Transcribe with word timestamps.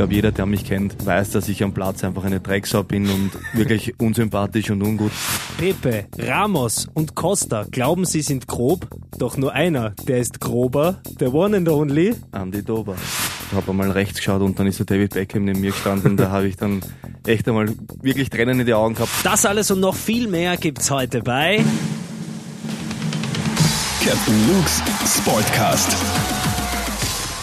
glaube, 0.00 0.14
jeder, 0.14 0.32
der 0.32 0.46
mich 0.46 0.64
kennt, 0.64 1.04
weiß, 1.04 1.32
dass 1.32 1.46
ich 1.50 1.62
am 1.62 1.74
Platz 1.74 2.02
einfach 2.04 2.24
eine 2.24 2.40
Drecksau 2.40 2.82
bin 2.82 3.10
und 3.10 3.32
wirklich 3.52 4.00
unsympathisch 4.00 4.70
und 4.70 4.80
ungut. 4.80 5.12
Pepe, 5.58 6.06
Ramos 6.18 6.88
und 6.94 7.14
Costa 7.14 7.66
glauben, 7.70 8.06
sie 8.06 8.22
sind 8.22 8.48
grob, 8.48 8.86
doch 9.18 9.36
nur 9.36 9.52
einer, 9.52 9.90
der 10.08 10.16
ist 10.16 10.40
grober, 10.40 11.02
der 11.20 11.34
one 11.34 11.58
and 11.58 11.68
only. 11.68 12.14
Andy 12.32 12.62
Dober. 12.62 12.96
Ich 13.50 13.54
habe 13.54 13.70
einmal 13.70 13.90
rechts 13.90 14.16
geschaut 14.16 14.40
und 14.40 14.58
dann 14.58 14.66
ist 14.68 14.78
der 14.78 14.86
David 14.86 15.12
Beckham 15.12 15.44
neben 15.44 15.60
mir 15.60 15.72
gestanden. 15.72 16.16
da 16.16 16.30
habe 16.30 16.48
ich 16.48 16.56
dann 16.56 16.80
echt 17.26 17.46
einmal 17.46 17.68
wirklich 18.00 18.30
Tränen 18.30 18.58
in 18.58 18.64
die 18.64 18.72
Augen 18.72 18.94
gehabt. 18.94 19.10
Das 19.22 19.44
alles 19.44 19.70
und 19.70 19.80
noch 19.80 19.96
viel 19.96 20.28
mehr 20.28 20.56
gibt's 20.56 20.90
heute 20.90 21.20
bei 21.20 21.62
Captain 24.02 24.48
Luke's 24.48 24.82
Sportcast. 25.14 26.39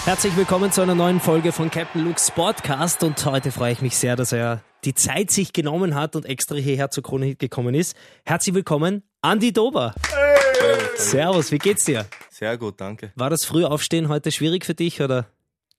Herzlich 0.07 0.37
willkommen 0.37 0.71
zu 0.71 0.81
einer 0.81 0.95
neuen 0.95 1.19
Folge 1.19 1.51
von 1.51 1.69
Captain 1.69 2.05
Luke's 2.05 2.27
Sportcast 2.29 3.03
und 3.03 3.25
heute 3.25 3.51
freue 3.51 3.73
ich 3.73 3.81
mich 3.81 3.97
sehr, 3.97 4.15
dass 4.15 4.31
er 4.31 4.63
die 4.85 4.93
Zeit 4.93 5.31
sich 5.31 5.52
genommen 5.52 5.95
hat 5.95 6.15
und 6.15 6.25
extra 6.25 6.55
hierher 6.55 6.89
zur 6.89 7.03
Krone 7.03 7.25
Hit 7.25 7.39
gekommen 7.39 7.75
ist. 7.75 7.93
Herzlich 8.23 8.55
willkommen, 8.55 9.03
Andi 9.21 9.51
Dober. 9.51 9.93
Hey. 10.09 10.77
Servus, 10.95 11.51
wie 11.51 11.57
geht's 11.57 11.84
dir? 11.84 12.05
Sehr 12.29 12.57
gut, 12.57 12.79
danke. 12.79 13.12
War 13.15 13.29
das 13.29 13.43
Frühaufstehen 13.43 14.07
heute 14.07 14.31
schwierig 14.31 14.63
für 14.63 14.75
dich 14.75 15.01
oder? 15.01 15.27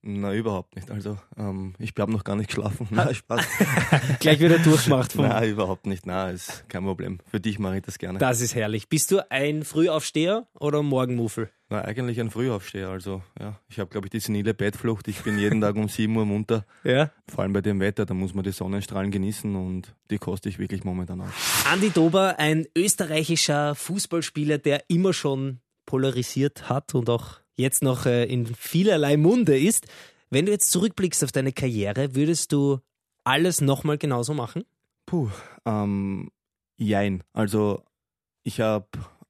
Na, 0.03 0.31
überhaupt 0.31 0.75
nicht. 0.75 0.91
Also, 0.91 1.17
ähm, 1.35 1.73
ich 1.79 1.95
habe 1.97 2.11
noch 2.11 2.23
gar 2.23 2.35
nicht 2.35 2.49
geschlafen. 2.49 2.85
Nein, 2.91 3.15
Spaß. 3.15 3.43
Gleich 4.19 4.39
wieder 4.39 4.59
durchmacht. 4.59 5.13
Vom 5.13 5.27
Nein, 5.27 5.49
überhaupt 5.49 5.87
nicht. 5.87 6.05
Nein, 6.05 6.35
ist 6.35 6.69
kein 6.69 6.83
Problem. 6.83 7.17
Für 7.25 7.39
dich 7.39 7.57
mache 7.57 7.77
ich 7.77 7.81
das 7.81 7.97
gerne. 7.97 8.19
Das 8.19 8.41
ist 8.41 8.53
herrlich. 8.53 8.89
Bist 8.89 9.09
du 9.09 9.27
ein 9.31 9.63
Frühaufsteher 9.63 10.45
oder 10.53 10.83
Morgenmuffel? 10.83 11.49
Na, 11.71 11.81
eigentlich 11.81 12.19
ein 12.19 12.31
Frühaufsteher. 12.31 12.89
Also, 12.89 13.21
ja, 13.39 13.59
ich 13.69 13.79
habe, 13.79 13.89
glaube 13.91 14.07
ich, 14.07 14.11
die 14.11 14.19
senile 14.19 14.55
Bettflucht. 14.55 15.07
Ich 15.07 15.21
bin 15.21 15.37
jeden 15.37 15.61
Tag 15.61 15.75
um 15.75 15.87
7 15.87 16.15
Uhr 16.15 16.25
munter. 16.25 16.65
Ja. 16.83 17.11
Vor 17.27 17.43
allem 17.43 17.53
bei 17.53 17.61
dem 17.61 17.79
Wetter, 17.79 18.07
da 18.07 18.15
muss 18.15 18.33
man 18.33 18.43
die 18.43 18.51
Sonnenstrahlen 18.51 19.11
genießen 19.11 19.55
und 19.55 19.95
die 20.09 20.17
koste 20.17 20.49
ich 20.49 20.57
wirklich 20.57 20.83
momentan 20.83 21.21
auch. 21.21 21.71
Andi 21.71 21.91
Dober, 21.91 22.39
ein 22.39 22.65
österreichischer 22.75 23.75
Fußballspieler, 23.75 24.57
der 24.57 24.83
immer 24.89 25.13
schon 25.13 25.59
polarisiert 25.85 26.69
hat 26.69 26.95
und 26.95 27.09
auch 27.09 27.39
jetzt 27.55 27.83
noch 27.83 28.07
äh, 28.07 28.25
in 28.25 28.47
vielerlei 28.47 29.17
Munde 29.17 29.57
ist. 29.59 29.85
Wenn 30.31 30.45
du 30.47 30.51
jetzt 30.51 30.71
zurückblickst 30.71 31.23
auf 31.23 31.31
deine 31.31 31.51
Karriere, 31.53 32.15
würdest 32.15 32.51
du 32.51 32.79
alles 33.23 33.61
nochmal 33.61 33.97
genauso 33.99 34.33
machen? 34.33 34.63
Puh, 35.05 35.29
ähm, 35.65 36.31
jein. 36.77 37.23
Also 37.33 37.83
ich 38.43 38.59
habe 38.59 38.87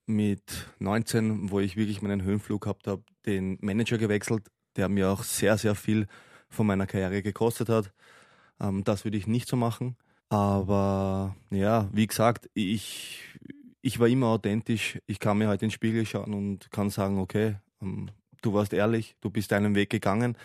mit 0.10 0.68
19, 0.80 1.52
wo 1.52 1.60
ich 1.60 1.78
wirklich 1.78 2.02
meinen 2.02 2.24
Höhenflug 2.24 2.62
gehabt 2.62 2.88
habe, 2.88 3.04
den 3.26 3.58
Manager 3.62 3.98
gewechselt, 3.98 4.48
der 4.76 4.90
mir 4.90 5.10
auch 5.10 5.24
sehr, 5.24 5.58
sehr 5.58 5.76
viel 5.76 6.08
von 6.50 6.68
meiner 6.68 6.88
Karriere 6.88 7.22
gekostet 7.22 7.70
hat. 7.70 7.94
Ähm, 8.60 8.84
das 8.84 9.06
würde 9.06 9.18
ich 9.18 9.28
nicht 9.28 9.48
so 9.48 9.56
machen. 9.56 9.96
Aber 10.30 11.36
ja, 11.50 11.90
wie 11.92 12.08
gesagt, 12.08 12.50
ich, 12.54 13.24
ich 13.82 14.00
war 14.00 14.08
immer 14.08 14.28
authentisch. 14.28 15.00
Ich 15.08 15.20
kann 15.20 15.38
mir 15.38 15.48
halt 15.48 15.62
in 15.62 15.70
den 15.70 15.74
Spiegel 15.74 16.06
schauen 16.06 16.34
und 16.34 16.72
kann 16.72 16.90
sagen, 16.90 17.20
okay, 17.20 17.56
ähm, 17.82 18.10
du 18.42 18.54
warst 18.54 18.74
ehrlich, 18.74 19.16
du 19.22 19.30
bist 19.30 19.52
deinen 19.52 19.76
Weg 19.76 19.90
gegangen. 19.90 20.38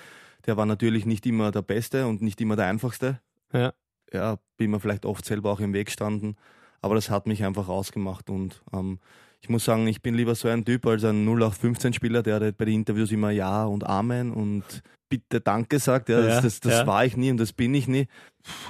Der 0.46 0.56
war 0.56 0.66
natürlich 0.66 1.06
nicht 1.06 1.26
immer 1.26 1.50
der 1.50 1.62
beste 1.62 2.06
und 2.06 2.22
nicht 2.22 2.40
immer 2.40 2.56
der 2.56 2.66
einfachste. 2.66 3.20
Ja. 3.52 3.72
Ja, 4.12 4.38
bin 4.56 4.70
mir 4.70 4.80
vielleicht 4.80 5.06
oft 5.06 5.24
selber 5.24 5.50
auch 5.50 5.60
im 5.60 5.72
Weg 5.72 5.86
gestanden, 5.86 6.36
aber 6.80 6.94
das 6.94 7.10
hat 7.10 7.26
mich 7.26 7.44
einfach 7.44 7.68
ausgemacht 7.68 8.30
und 8.30 8.62
ähm, 8.72 9.00
ich 9.44 9.50
muss 9.50 9.66
sagen, 9.66 9.86
ich 9.86 10.00
bin 10.00 10.14
lieber 10.14 10.34
so 10.34 10.48
ein 10.48 10.64
Typ 10.64 10.86
als 10.86 11.04
ein 11.04 11.28
0815-Spieler, 11.28 12.22
der 12.22 12.52
bei 12.52 12.64
den 12.64 12.76
Interviews 12.76 13.12
immer 13.12 13.30
Ja 13.30 13.66
und 13.66 13.84
Amen 13.84 14.32
und 14.32 14.82
bitte 15.10 15.42
Danke 15.42 15.78
sagt. 15.80 16.08
Ja, 16.08 16.22
das, 16.22 16.42
das, 16.42 16.60
das 16.60 16.72
ja. 16.72 16.86
war 16.86 17.04
ich 17.04 17.14
nie 17.18 17.30
und 17.30 17.36
das 17.36 17.52
bin 17.52 17.74
ich 17.74 17.86
nie. 17.86 18.06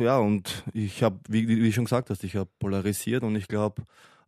Ja, 0.00 0.18
und 0.18 0.64
ich 0.72 1.04
habe, 1.04 1.20
wie, 1.28 1.46
wie 1.46 1.72
schon 1.72 1.84
gesagt 1.84 2.10
hast, 2.10 2.24
ich 2.24 2.34
habe 2.34 2.50
polarisiert 2.58 3.22
und 3.22 3.36
ich 3.36 3.46
glaube, 3.46 3.84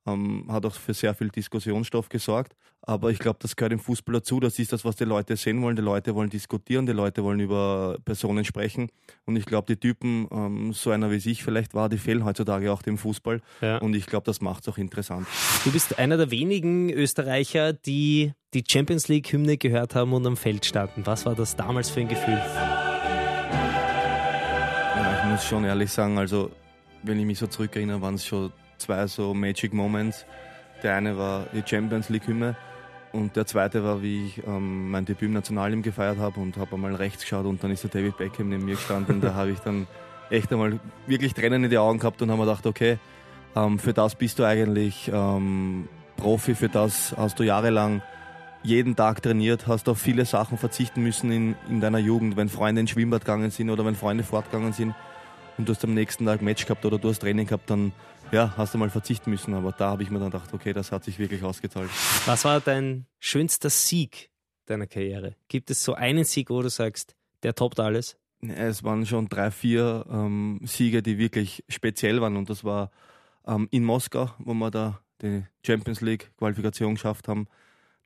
ähm, 0.07 0.47
hat 0.49 0.65
auch 0.67 0.75
für 0.75 0.95
sehr 0.95 1.15
viel 1.15 1.29
Diskussionsstoff 1.29 2.09
gesorgt. 2.09 2.55
Aber 2.89 3.11
ich 3.11 3.19
glaube, 3.19 3.39
das 3.43 3.57
gehört 3.57 3.73
im 3.73 3.81
Fußball 3.81 4.13
dazu. 4.15 4.39
Das 4.39 4.61
ist 4.61 4.73
das, 4.73 4.85
was 4.85 4.95
die 4.95 5.05
Leute 5.05 5.37
sehen 5.37 5.61
wollen. 5.61 5.75
Die 5.75 5.83
Leute 5.83 6.15
wollen 6.15 6.31
diskutieren, 6.31 6.87
die 6.87 6.93
Leute 6.93 7.25
wollen 7.25 7.41
über 7.41 7.99
Personen 8.05 8.45
sprechen. 8.45 8.91
Und 9.25 9.35
ich 9.35 9.45
glaube, 9.45 9.67
die 9.67 9.81
Typen, 9.81 10.29
ähm, 10.31 10.73
so 10.73 10.91
einer 10.91 11.11
wie 11.11 11.17
ich 11.17 11.43
vielleicht 11.43 11.75
war, 11.75 11.89
die 11.89 11.99
fehlen 11.99 12.25
heutzutage 12.25 12.71
auch 12.73 12.83
dem 12.83 12.97
Fußball. 12.97 13.41
Ja. 13.61 13.79
Und 13.79 13.97
ich 13.97 14.07
glaube, 14.07 14.25
das 14.25 14.41
macht 14.41 14.63
es 14.63 14.69
auch 14.69 14.79
interessant. 14.79 15.27
Du 15.65 15.73
bist 15.73 15.99
einer 15.99 16.17
der 16.17 16.31
wenigen 16.31 16.89
Österreicher, 16.91 17.73
die 17.73 18.33
die 18.55 18.63
Champions 18.67 19.09
League-Hymne 19.09 19.57
gehört 19.59 19.97
haben 19.97 20.13
und 20.13 20.25
am 20.25 20.37
Feld 20.37 20.65
standen. 20.65 21.05
Was 21.07 21.27
war 21.27 21.35
das 21.35 21.57
damals 21.57 21.91
für 21.91 22.01
ein 22.01 22.09
Gefühl? 22.09 22.41
Ja, 24.95 25.23
ich 25.25 25.31
muss 25.31 25.45
schon 25.45 25.65
ehrlich 25.65 25.91
sagen, 25.91 26.19
also 26.19 26.53
wenn 27.03 27.19
ich 27.19 27.27
mich 27.27 27.39
so 27.39 27.49
zurückerinnere, 27.49 28.01
waren 28.01 28.15
es 28.15 28.25
schon 28.25 28.53
zwei 28.79 29.07
so 29.07 29.35
Magic 29.35 29.73
Moments. 29.73 30.27
Der 30.83 30.95
eine 30.95 31.17
war 31.17 31.47
die 31.53 31.63
Champions 31.65 32.09
League 32.09 32.27
Hymne 32.27 32.57
und 33.13 33.35
der 33.37 33.47
zweite 33.47 33.83
war, 33.83 34.03
wie 34.03 34.27
ich 34.27 34.47
ähm, 34.47 34.91
mein 34.91 35.05
Debüt 35.05 35.29
im 35.29 35.33
Nationalteam 35.33 35.83
gefeiert 35.83 36.19
habe 36.19 36.39
und 36.41 36.57
habe 36.59 36.75
einmal 36.75 36.95
rechts 36.95 37.23
geschaut 37.23 37.47
und 37.47 37.63
dann 37.65 37.71
ist 37.71 37.83
der 37.83 37.91
David 37.91 38.19
Beckham 38.19 38.51
neben 38.51 38.65
mir 38.65 38.75
gestanden. 38.75 39.21
da 39.21 39.35
habe 39.35 39.51
ich 39.51 39.59
dann 39.61 39.87
echt 40.31 40.53
einmal 40.53 40.79
wirklich 41.07 41.35
Tränen 41.35 41.65
in 41.65 41.71
die 41.71 41.79
Augen 41.79 41.99
gehabt 41.99 42.21
und 42.21 42.31
habe 42.31 42.41
mir 42.41 42.47
gedacht, 42.47 42.67
okay, 42.67 42.99
ähm, 43.55 43.79
für 43.79 43.93
das 43.93 44.15
bist 44.15 44.39
du 44.39 44.45
eigentlich 44.45 45.11
ähm, 45.13 45.89
Profi, 46.17 46.55
für 46.55 46.69
das 46.69 47.15
hast 47.17 47.39
du 47.39 47.43
jahrelang 47.43 48.03
jeden 48.63 48.97
Tag 48.97 49.23
trainiert, 49.23 49.67
hast 49.67 49.89
auf 49.89 49.99
viele 49.99 50.25
Sachen 50.25 50.59
verzichten 50.59 51.03
müssen 51.03 51.31
in, 51.31 51.55
in 51.69 51.81
deiner 51.81 51.99
Jugend, 51.99 52.37
wenn 52.37 52.49
Freunde 52.49 52.81
ins 52.81 52.91
Schwimmbad 52.91 53.25
gegangen 53.25 53.51
sind 53.51 53.71
oder 53.71 53.85
wenn 53.85 53.95
Freunde 53.95 54.25
fortgegangen 54.25 54.73
sind 54.73 54.95
und 55.57 55.69
du 55.69 55.73
hast 55.73 55.85
am 55.85 55.95
nächsten 55.95 56.27
Tag 56.27 56.43
Match 56.43 56.67
gehabt 56.67 56.85
oder 56.85 56.99
du 56.99 57.09
hast 57.09 57.21
Training 57.21 57.47
gehabt, 57.47 57.71
dann 57.71 57.93
ja, 58.33 58.55
hast 58.57 58.75
du 58.75 58.79
mal 58.79 58.91
verzichten 58.91 59.31
müssen. 59.31 59.55
Aber 59.55 59.73
da 59.73 59.91
habe 59.91 60.03
ich 60.03 60.11
mir 60.11 60.19
dann 60.19 60.31
gedacht, 60.31 60.53
okay, 60.53 60.73
das 60.73 60.93
hat 60.93 61.05
sich 61.05 61.19
wirklich 61.19 61.43
ausgezahlt. 61.43 61.91
Was 62.27 62.45
war 62.45 62.61
dein 62.61 63.07
schönster 63.19 63.71
Sieg 63.71 64.31
deiner 64.67 64.87
Karriere? 64.87 65.37
Gibt 65.49 65.71
es 65.71 65.83
so 65.85 65.95
einen 65.95 66.25
Sieg, 66.25 66.51
wo 66.51 66.63
du 66.63 66.71
sagst, 66.71 67.15
der 67.43 67.55
toppt 67.55 67.81
alles? 67.81 68.17
Es 68.41 68.85
waren 68.85 69.07
schon 69.07 69.29
drei, 69.29 69.51
vier 69.51 70.05
ähm, 70.11 70.61
Siege, 70.65 71.03
die 71.03 71.19
wirklich 71.19 71.65
speziell 71.69 72.21
waren. 72.21 72.37
Und 72.37 72.51
das 72.51 72.65
war 72.65 72.91
ähm, 73.47 73.69
in 73.71 73.85
Moskau, 73.85 74.31
wo 74.39 74.55
wir 74.55 74.71
da 74.71 75.01
die 75.23 75.45
Champions 75.65 76.01
League 76.01 76.33
Qualifikation 76.37 76.95
geschafft 76.95 77.29
haben. 77.29 77.49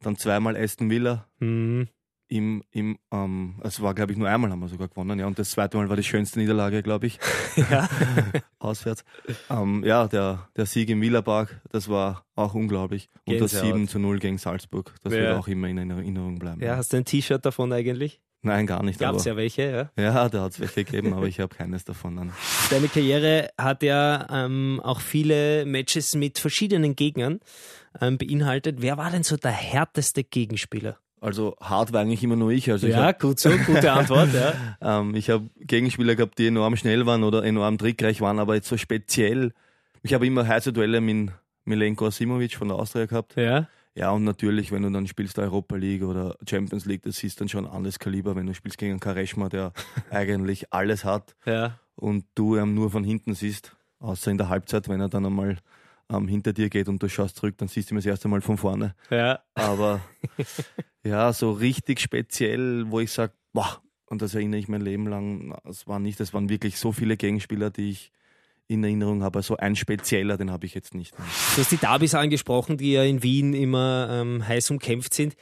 Dann 0.00 0.16
zweimal 0.16 0.56
Aston 0.56 0.88
Villa. 0.88 1.26
Mhm 1.40 1.88
im, 2.30 2.62
im 2.70 2.98
ähm, 3.10 3.56
es 3.62 3.82
war 3.82 3.92
glaube 3.92 4.12
ich 4.12 4.18
nur 4.18 4.28
einmal 4.28 4.50
haben 4.50 4.60
wir 4.60 4.68
sogar 4.68 4.88
gewonnen, 4.88 5.18
ja, 5.18 5.26
und 5.26 5.38
das 5.38 5.50
zweite 5.50 5.76
Mal 5.76 5.88
war 5.88 5.96
die 5.96 6.04
schönste 6.04 6.38
Niederlage, 6.38 6.82
glaube 6.82 7.06
ich. 7.06 7.18
ja. 7.56 7.88
Auswärts. 8.58 9.04
Ähm, 9.50 9.82
ja, 9.84 10.06
der, 10.06 10.48
der 10.56 10.66
Sieg 10.66 10.88
im 10.90 11.00
Wielerpark, 11.02 11.60
das 11.70 11.88
war 11.88 12.24
auch 12.36 12.54
unglaublich. 12.54 13.08
Und 13.26 13.38
Gänsehaut. 13.38 13.62
das 13.62 13.68
7 13.68 13.88
zu 13.88 13.98
0 13.98 14.20
gegen 14.20 14.38
Salzburg, 14.38 14.94
das 15.02 15.12
ja. 15.12 15.20
wird 15.20 15.38
auch 15.38 15.48
immer 15.48 15.68
in 15.68 15.78
Erinnerung 15.90 16.38
bleiben. 16.38 16.62
Ja, 16.62 16.76
hast 16.76 16.92
du 16.92 16.98
ein 16.98 17.04
T-Shirt 17.04 17.44
davon 17.44 17.72
eigentlich? 17.72 18.20
Nein, 18.42 18.66
gar 18.66 18.82
nicht. 18.82 18.98
Gab 18.98 19.16
es 19.16 19.24
ja 19.26 19.36
welche, 19.36 19.90
ja? 19.96 20.02
Ja, 20.02 20.28
da 20.30 20.42
hat 20.42 20.52
es 20.52 20.60
welche 20.60 20.84
gegeben, 20.84 21.12
aber 21.12 21.26
ich 21.26 21.40
habe 21.40 21.54
keines 21.54 21.84
davon. 21.84 22.16
Dann. 22.16 22.32
Deine 22.70 22.88
Karriere 22.88 23.50
hat 23.58 23.82
ja 23.82 24.26
ähm, 24.30 24.80
auch 24.82 25.00
viele 25.00 25.66
Matches 25.66 26.14
mit 26.14 26.38
verschiedenen 26.38 26.96
Gegnern 26.96 27.40
ähm, 28.00 28.16
beinhaltet. 28.16 28.76
Wer 28.80 28.96
war 28.96 29.10
denn 29.10 29.24
so 29.24 29.36
der 29.36 29.50
härteste 29.50 30.24
Gegenspieler? 30.24 30.98
Also 31.20 31.56
hart 31.60 31.92
war 31.92 32.00
eigentlich 32.00 32.22
immer 32.24 32.36
nur 32.36 32.50
ich. 32.50 32.70
Also 32.70 32.86
ja, 32.86 32.92
ich 32.92 33.02
hab, 33.02 33.20
gut 33.20 33.38
so, 33.38 33.50
gute 33.50 33.92
Antwort. 33.92 34.30
ja. 34.32 34.54
ähm, 35.00 35.14
ich 35.14 35.28
habe 35.28 35.50
Gegenspieler 35.60 36.14
gehabt, 36.14 36.38
die 36.38 36.46
enorm 36.46 36.76
schnell 36.76 37.04
waren 37.06 37.24
oder 37.24 37.44
enorm 37.44 37.78
trickreich 37.78 38.20
waren, 38.20 38.38
aber 38.38 38.54
jetzt 38.54 38.68
so 38.68 38.76
speziell. 38.76 39.52
Ich 40.02 40.14
habe 40.14 40.26
immer 40.26 40.46
heiße 40.46 40.72
Duelle 40.72 41.00
mit 41.00 41.30
Milenko 41.64 42.06
Asimovic 42.06 42.54
von 42.54 42.68
der 42.68 42.78
Austria 42.78 43.06
gehabt. 43.06 43.36
Ja. 43.36 43.68
Ja, 43.94 44.12
und 44.12 44.24
natürlich, 44.24 44.70
wenn 44.70 44.82
du 44.82 44.90
dann 44.90 45.06
spielst 45.08 45.38
Europa 45.38 45.76
League 45.76 46.04
oder 46.04 46.36
Champions 46.48 46.86
League, 46.86 47.02
das 47.02 47.22
ist 47.22 47.40
dann 47.40 47.48
schon 47.48 47.66
ein 47.66 47.72
anderes 47.72 47.98
Kaliber, 47.98 48.36
wenn 48.36 48.46
du 48.46 48.54
spielst 48.54 48.78
gegen 48.78 48.92
einen 48.92 49.00
Kareshma, 49.00 49.48
der 49.48 49.72
eigentlich 50.10 50.72
alles 50.72 51.04
hat 51.04 51.34
ja. 51.44 51.78
und 51.96 52.24
du 52.34 52.56
ihn 52.56 52.74
nur 52.74 52.90
von 52.90 53.04
hinten 53.04 53.34
siehst, 53.34 53.76
außer 53.98 54.30
in 54.30 54.38
der 54.38 54.48
Halbzeit, 54.48 54.88
wenn 54.88 55.00
er 55.00 55.08
dann 55.08 55.26
einmal 55.26 55.58
ähm, 56.10 56.28
hinter 56.28 56.52
dir 56.52 56.68
geht 56.68 56.88
und 56.88 57.02
du 57.02 57.08
schaust 57.08 57.36
zurück, 57.36 57.56
dann 57.58 57.68
siehst 57.68 57.90
du 57.90 57.94
ihn 57.94 57.98
das 57.98 58.06
erste 58.06 58.28
Mal 58.28 58.40
von 58.40 58.58
vorne. 58.58 58.94
Ja. 59.10 59.40
Aber 59.54 60.00
ja, 61.04 61.32
so 61.32 61.52
richtig 61.52 62.00
speziell, 62.00 62.90
wo 62.90 63.00
ich 63.00 63.12
sage, 63.12 63.32
boah, 63.52 63.80
und 64.06 64.22
das 64.22 64.34
erinnere 64.34 64.58
ich 64.58 64.68
mein 64.68 64.80
Leben 64.80 65.06
lang, 65.06 65.56
es 65.64 65.86
war 65.86 65.98
nicht, 66.00 66.20
es 66.20 66.34
waren 66.34 66.48
wirklich 66.48 66.78
so 66.78 66.92
viele 66.92 67.16
Gegenspieler, 67.16 67.70
die 67.70 67.90
ich 67.90 68.12
in 68.66 68.84
Erinnerung 68.84 69.22
habe. 69.22 69.42
So 69.42 69.54
also 69.54 69.56
ein 69.56 69.76
spezieller, 69.76 70.36
den 70.36 70.50
habe 70.50 70.66
ich 70.66 70.74
jetzt 70.74 70.94
nicht. 70.94 71.14
Du 71.16 71.60
hast 71.60 71.72
die 71.72 71.76
Derbys 71.76 72.14
angesprochen, 72.14 72.76
die 72.76 72.92
ja 72.92 73.02
in 73.02 73.22
Wien 73.22 73.52
immer 73.52 74.08
ähm, 74.10 74.46
heiß 74.46 74.70
umkämpft 74.70 75.14
sind. 75.14 75.36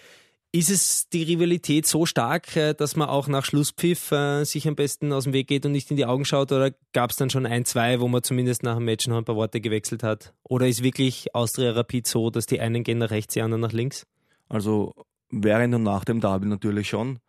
Ist 0.58 0.70
es 0.70 1.08
die 1.08 1.22
Rivalität 1.22 1.87
so 1.87 2.05
stark, 2.05 2.56
äh, 2.56 2.75
dass 2.75 2.96
man 2.96 3.08
auch 3.08 3.28
nach 3.28 3.44
Schlusspfiff 3.44 4.10
äh, 4.10 4.43
sich 4.43 4.66
am 4.66 4.75
besten 4.75 5.12
aus 5.12 5.22
dem 5.22 5.32
Weg 5.32 5.46
geht 5.46 5.64
und 5.64 5.70
nicht 5.70 5.88
in 5.93 5.96
die 5.96 6.05
Augen 6.05 6.25
schaut? 6.25 6.50
Oder 6.50 6.72
gab 6.93 7.10
es 7.10 7.16
dann 7.16 7.31
schon 7.31 7.46
ein, 7.46 7.64
zwei, 7.64 8.00
wo 8.00 8.08
man 8.08 8.25
zumindest 8.25 8.64
nach 8.64 8.75
dem 8.75 8.84
Match 8.84 9.06
noch 9.06 9.19
ein 9.19 9.25
paar 9.25 9.37
Worte 9.37 9.60
gewechselt 9.60 10.02
hat? 10.02 10.34
Oder 10.43 10.66
ist 10.66 10.82
wirklich 10.82 11.32
Austria 11.32 11.70
Rapid 11.70 12.08
so, 12.08 12.31
dass 12.31 12.46
die 12.46 12.58
einen 12.58 12.82
gehen 12.82 12.99
nach 12.99 13.10
rechts, 13.10 13.34
die 13.34 13.43
anderen 13.43 13.60
nach 13.60 13.70
links? 13.70 14.05
Also 14.49 14.96
während 15.31 15.76
und 15.76 15.84
nach 15.84 16.05
dem 16.05 16.20
Derby 16.20 16.46
natürlich 16.46 16.88
schon. 16.88 17.20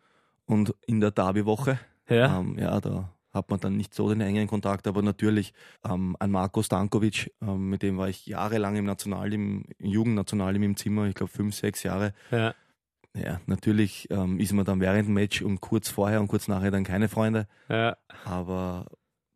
Und 0.47 0.73
in 0.87 0.99
der 0.99 1.11
Derby-Woche, 1.11 1.79
ja. 2.09 2.39
Ähm, 2.39 2.57
ja, 2.57 2.81
da 2.81 3.13
hat 3.31 3.51
man 3.51 3.59
dann 3.59 3.77
nicht 3.77 3.93
so 3.93 4.09
den 4.09 4.21
engen 4.21 4.47
Kontakt, 4.47 4.87
aber 4.87 5.03
natürlich 5.03 5.53
ähm, 5.87 6.15
ein 6.19 6.31
Marco 6.31 6.63
Stankovic, 6.63 7.31
ähm, 7.43 7.69
mit 7.69 7.83
dem 7.83 7.99
war 7.99 8.09
ich 8.09 8.25
jahrelang 8.25 8.75
im 8.75 8.85
Nationalteam, 8.85 9.65
im 9.77 9.85
Jugendnationalteam 9.85 10.63
im 10.63 10.77
Zimmer, 10.77 11.05
ich 11.05 11.13
glaube 11.13 11.31
fünf, 11.31 11.53
sechs 11.53 11.83
Jahre. 11.83 12.15
Ja. 12.31 12.55
Ja, 13.15 13.41
natürlich 13.47 14.07
ähm, 14.11 14.39
ist 14.39 14.53
man 14.53 14.65
dann 14.65 14.79
während 14.79 15.07
dem 15.07 15.13
Match 15.15 15.41
und 15.41 15.61
kurz 15.61 15.89
vorher 15.89 16.21
und 16.21 16.27
kurz 16.27 16.47
nachher 16.47 16.71
dann 16.71 16.83
keine 16.83 17.09
Freunde, 17.09 17.47
Ja. 17.67 17.97
aber 18.23 18.85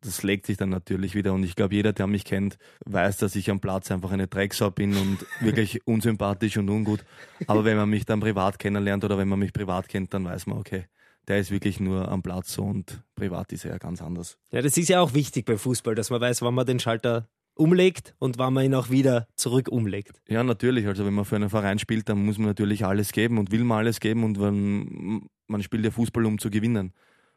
das 0.00 0.22
legt 0.22 0.44
sich 0.46 0.56
dann 0.58 0.68
natürlich 0.68 1.14
wieder 1.14 1.32
und 1.32 1.42
ich 1.44 1.56
glaube, 1.56 1.74
jeder, 1.74 1.92
der 1.94 2.06
mich 2.06 2.24
kennt, 2.24 2.58
weiß, 2.84 3.16
dass 3.16 3.34
ich 3.36 3.50
am 3.50 3.60
Platz 3.60 3.90
einfach 3.90 4.12
eine 4.12 4.26
Drecksau 4.28 4.70
bin 4.70 4.94
und 4.96 5.18
wirklich 5.40 5.86
unsympathisch 5.86 6.56
und 6.58 6.68
ungut. 6.68 7.04
Aber 7.46 7.64
wenn 7.64 7.76
man 7.76 7.88
mich 7.88 8.04
dann 8.04 8.20
privat 8.20 8.58
kennenlernt 8.58 9.02
oder 9.04 9.16
wenn 9.18 9.28
man 9.28 9.38
mich 9.38 9.52
privat 9.52 9.88
kennt, 9.88 10.12
dann 10.14 10.24
weiß 10.26 10.46
man, 10.46 10.58
okay, 10.58 10.84
der 11.26 11.38
ist 11.40 11.50
wirklich 11.50 11.80
nur 11.80 12.08
am 12.08 12.22
Platz 12.22 12.52
so 12.52 12.62
und 12.64 13.02
privat 13.16 13.50
ist 13.52 13.64
er 13.64 13.72
ja 13.72 13.78
ganz 13.78 14.02
anders. 14.02 14.36
ja, 14.50 14.60
das 14.60 14.76
ist 14.76 14.88
ja 14.90 15.00
auch 15.00 15.14
wichtig 15.14 15.46
beim 15.46 15.58
Fußball, 15.58 15.94
dass 15.94 16.10
man 16.10 16.20
weiß, 16.20 16.42
wann 16.42 16.54
man 16.54 16.66
den 16.66 16.80
Schalter 16.80 17.28
umlegt 17.54 18.14
und 18.18 18.38
wann 18.38 18.52
man 18.54 18.64
ihn 18.64 18.74
auch 18.74 18.90
wieder 18.90 19.26
zurück 19.36 19.68
umlegt. 19.68 20.20
Ja, 20.28 20.42
natürlich. 20.42 20.86
Also 20.86 21.04
wenn 21.06 21.14
man 21.14 21.24
für 21.24 21.36
einen 21.36 21.50
Verein 21.50 21.78
spielt, 21.78 22.08
dann 22.08 22.24
muss 22.24 22.38
man 22.38 22.48
natürlich 22.48 22.84
alles 22.84 23.12
geben 23.12 23.38
und 23.38 23.50
will 23.52 23.64
man 23.64 23.78
alles 23.78 24.00
geben 24.00 24.24
und 24.24 24.40
wenn, 24.40 25.28
man 25.46 25.62
spielt 25.62 25.84
ja 25.84 25.90
Fußball, 25.90 26.24
um 26.26 26.38
zu 26.38 26.50
gewinnen. 26.50 26.92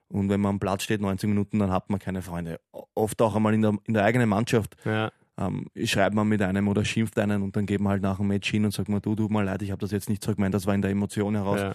Und 0.09 0.29
wenn 0.29 0.39
man 0.39 0.51
am 0.51 0.59
Platz 0.59 0.83
steht, 0.83 1.01
90 1.01 1.27
Minuten, 1.29 1.59
dann 1.59 1.69
hat 1.69 1.89
man 1.89 1.99
keine 1.99 2.21
Freunde. 2.21 2.59
Oft 2.95 3.21
auch 3.21 3.35
einmal 3.35 3.53
in 3.53 3.61
der, 3.61 3.77
in 3.85 3.93
der 3.93 4.05
eigenen 4.05 4.29
Mannschaft 4.29 4.77
Ja. 4.85 5.11
ähm, 5.37 5.67
schreibt 5.83 6.15
man 6.15 6.27
mit 6.27 6.41
einem 6.41 6.67
oder 6.69 6.85
schimpft 6.85 7.19
einen 7.19 7.41
und 7.43 7.55
dann 7.57 7.65
geht 7.65 7.81
man 7.81 7.91
halt 7.91 8.01
nach 8.01 8.17
dem 8.17 8.27
Match 8.27 8.49
hin 8.49 8.63
und 8.65 8.71
sagt 8.71 8.87
man, 8.89 9.01
du, 9.01 9.15
tut 9.15 9.29
mir 9.29 9.43
leid, 9.43 9.61
ich 9.61 9.71
habe 9.71 9.79
das 9.81 9.91
jetzt 9.91 10.09
nicht 10.09 10.23
so 10.23 10.33
gemeint, 10.33 10.53
das 10.53 10.65
war 10.65 10.73
in 10.73 10.81
der 10.81 10.91
Emotion 10.91 11.35
heraus. 11.35 11.59
Ja. 11.59 11.73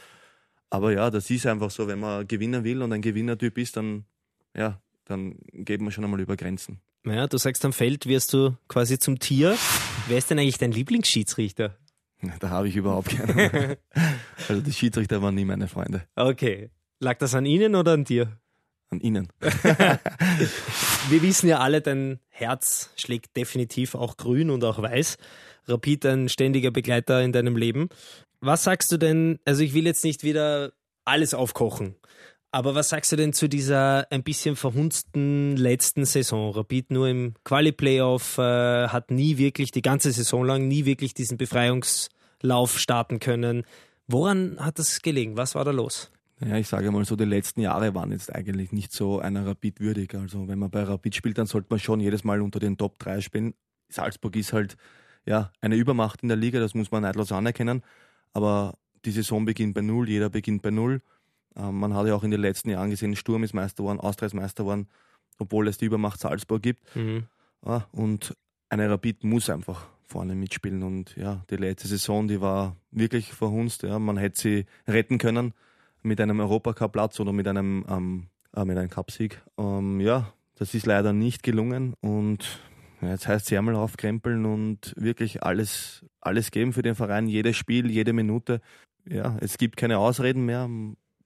Aber 0.70 0.92
ja, 0.92 1.10
das 1.10 1.28
ist 1.28 1.46
einfach 1.46 1.70
so, 1.70 1.86
wenn 1.86 2.00
man 2.00 2.26
gewinnen 2.26 2.64
will 2.64 2.80
und 2.80 2.92
ein 2.94 3.02
Gewinnertyp 3.02 3.58
ist, 3.58 3.76
dann, 3.76 4.06
ja, 4.56 4.80
dann 5.04 5.34
geht 5.52 5.82
man 5.82 5.92
schon 5.92 6.02
einmal 6.02 6.20
über 6.20 6.34
Grenzen. 6.34 6.80
Ja, 7.04 7.26
du 7.26 7.36
sagst, 7.36 7.64
am 7.64 7.72
Feld 7.72 8.06
wirst 8.06 8.32
du 8.32 8.56
quasi 8.68 8.98
zum 8.98 9.18
Tier. 9.18 9.56
Wer 10.06 10.18
ist 10.18 10.30
denn 10.30 10.38
eigentlich 10.38 10.58
dein 10.58 10.70
Lieblingsschiedsrichter? 10.70 11.76
Da 12.38 12.50
habe 12.50 12.68
ich 12.68 12.76
überhaupt 12.76 13.08
keine. 13.08 13.78
also 14.48 14.62
die 14.62 14.72
Schiedsrichter 14.72 15.20
waren 15.20 15.34
nie 15.34 15.44
meine 15.44 15.66
Freunde. 15.66 16.06
Okay. 16.14 16.70
Lag 17.00 17.18
das 17.18 17.34
an 17.34 17.44
Ihnen 17.44 17.74
oder 17.74 17.94
an 17.94 18.04
dir? 18.04 18.38
An 18.90 19.00
ihnen. 19.00 19.28
Wir 19.40 21.22
wissen 21.22 21.48
ja 21.48 21.58
alle, 21.58 21.80
dein 21.80 22.20
Herz 22.28 22.90
schlägt 22.94 23.36
definitiv 23.36 23.96
auch 23.96 24.16
grün 24.16 24.50
und 24.50 24.62
auch 24.62 24.80
weiß. 24.80 25.16
Rapid 25.66 26.06
ein 26.06 26.28
ständiger 26.28 26.70
Begleiter 26.70 27.22
in 27.22 27.32
deinem 27.32 27.56
Leben. 27.56 27.88
Was 28.40 28.64
sagst 28.64 28.92
du 28.92 28.98
denn, 28.98 29.40
also 29.44 29.62
ich 29.62 29.74
will 29.74 29.86
jetzt 29.86 30.04
nicht 30.04 30.22
wieder 30.22 30.72
alles 31.04 31.34
aufkochen, 31.34 31.96
aber 32.52 32.74
was 32.74 32.90
sagst 32.90 33.10
du 33.10 33.16
denn 33.16 33.32
zu 33.32 33.48
dieser 33.48 34.06
ein 34.10 34.22
bisschen 34.22 34.56
verhunzten 34.56 35.56
letzten 35.56 36.04
Saison? 36.04 36.52
Rapid 36.52 36.90
nur 36.90 37.08
im 37.08 37.34
Quali-Playoff, 37.44 38.36
äh, 38.36 38.88
hat 38.88 39.10
nie 39.10 39.38
wirklich, 39.38 39.70
die 39.70 39.80
ganze 39.80 40.12
Saison 40.12 40.44
lang, 40.44 40.68
nie 40.68 40.84
wirklich 40.84 41.14
diesen 41.14 41.38
Befreiungslauf 41.38 42.78
starten 42.78 43.20
können. 43.20 43.64
Woran 44.06 44.58
hat 44.60 44.78
das 44.78 45.00
gelegen? 45.00 45.38
Was 45.38 45.54
war 45.54 45.64
da 45.64 45.70
los? 45.70 46.10
Ja, 46.44 46.56
ich 46.56 46.68
sage 46.68 46.90
mal 46.90 47.04
so, 47.06 47.16
die 47.16 47.24
letzten 47.24 47.62
Jahre 47.62 47.94
waren 47.94 48.12
jetzt 48.12 48.34
eigentlich 48.34 48.70
nicht 48.72 48.92
so 48.92 49.18
einer 49.18 49.46
Rapid 49.46 49.80
würdig. 49.80 50.14
Also 50.14 50.46
wenn 50.46 50.58
man 50.58 50.70
bei 50.70 50.82
Rapid 50.82 51.14
spielt, 51.14 51.38
dann 51.38 51.46
sollte 51.46 51.68
man 51.70 51.78
schon 51.78 52.00
jedes 52.00 52.22
Mal 52.22 52.42
unter 52.42 52.58
den 52.58 52.76
Top 52.76 52.98
3 52.98 53.22
spielen. 53.22 53.54
Salzburg 53.88 54.36
ist 54.36 54.52
halt 54.52 54.76
ja 55.24 55.52
eine 55.62 55.76
Übermacht 55.76 56.22
in 56.22 56.28
der 56.28 56.36
Liga, 56.36 56.60
das 56.60 56.74
muss 56.74 56.90
man 56.90 57.02
neidlos 57.02 57.32
anerkennen. 57.32 57.82
Aber 58.34 58.76
die 59.06 59.10
Saison 59.10 59.46
beginnt 59.46 59.74
bei 59.74 59.80
Null, 59.80 60.08
jeder 60.08 60.28
beginnt 60.28 60.62
bei 60.62 60.70
Null. 60.70 61.00
Ähm, 61.56 61.78
man 61.78 61.94
hat 61.94 62.06
ja 62.06 62.14
auch 62.14 62.24
in 62.24 62.30
den 62.30 62.40
letzten 62.40 62.70
Jahren 62.70 62.90
gesehen, 62.90 63.16
Sturm 63.16 63.44
ist 63.44 63.54
Meister 63.54 63.82
geworden, 63.82 64.00
Austria 64.00 64.26
ist 64.26 64.34
Meister 64.34 64.64
geworden, 64.64 64.88
obwohl 65.38 65.68
es 65.68 65.78
die 65.78 65.86
Übermacht 65.86 66.20
Salzburg 66.20 66.62
gibt. 66.62 66.96
Mhm. 66.96 67.24
Ja, 67.64 67.86
und 67.92 68.34
eine 68.68 68.88
Rapid 68.90 69.24
muss 69.24 69.50
einfach 69.50 69.86
vorne 70.12 70.34
mitspielen. 70.34 70.82
Und 70.82 71.16
ja, 71.16 71.44
die 71.50 71.56
letzte 71.56 71.88
Saison, 71.88 72.28
die 72.28 72.40
war 72.40 72.76
wirklich 72.90 73.32
verhunzt. 73.32 73.82
Ja. 73.82 73.98
Man 73.98 74.16
hätte 74.16 74.40
sie 74.40 74.66
retten 74.86 75.18
können 75.18 75.54
mit 76.02 76.20
einem 76.20 76.40
Europacup-Platz 76.40 77.18
oder 77.20 77.32
mit 77.32 77.48
einem, 77.48 77.84
ähm, 77.88 78.26
äh, 78.54 78.64
mit 78.64 78.76
einem 78.76 78.90
Cupsieg. 78.90 79.42
Ähm, 79.58 80.00
ja, 80.00 80.32
das 80.56 80.74
ist 80.74 80.86
leider 80.86 81.12
nicht 81.12 81.42
gelungen. 81.42 81.94
Und 82.00 82.60
ja, 83.00 83.10
jetzt 83.10 83.26
heißt 83.26 83.50
es 83.50 83.58
einmal 83.58 83.74
aufkrempeln 83.74 84.44
und 84.44 84.94
wirklich 84.96 85.42
alles, 85.42 86.04
alles 86.20 86.50
geben 86.50 86.72
für 86.72 86.82
den 86.82 86.94
Verein, 86.94 87.28
jedes 87.28 87.56
Spiel, 87.56 87.90
jede 87.90 88.12
Minute. 88.12 88.60
Ja, 89.04 89.36
es 89.40 89.58
gibt 89.58 89.76
keine 89.76 89.98
Ausreden 89.98 90.44
mehr. 90.44 90.68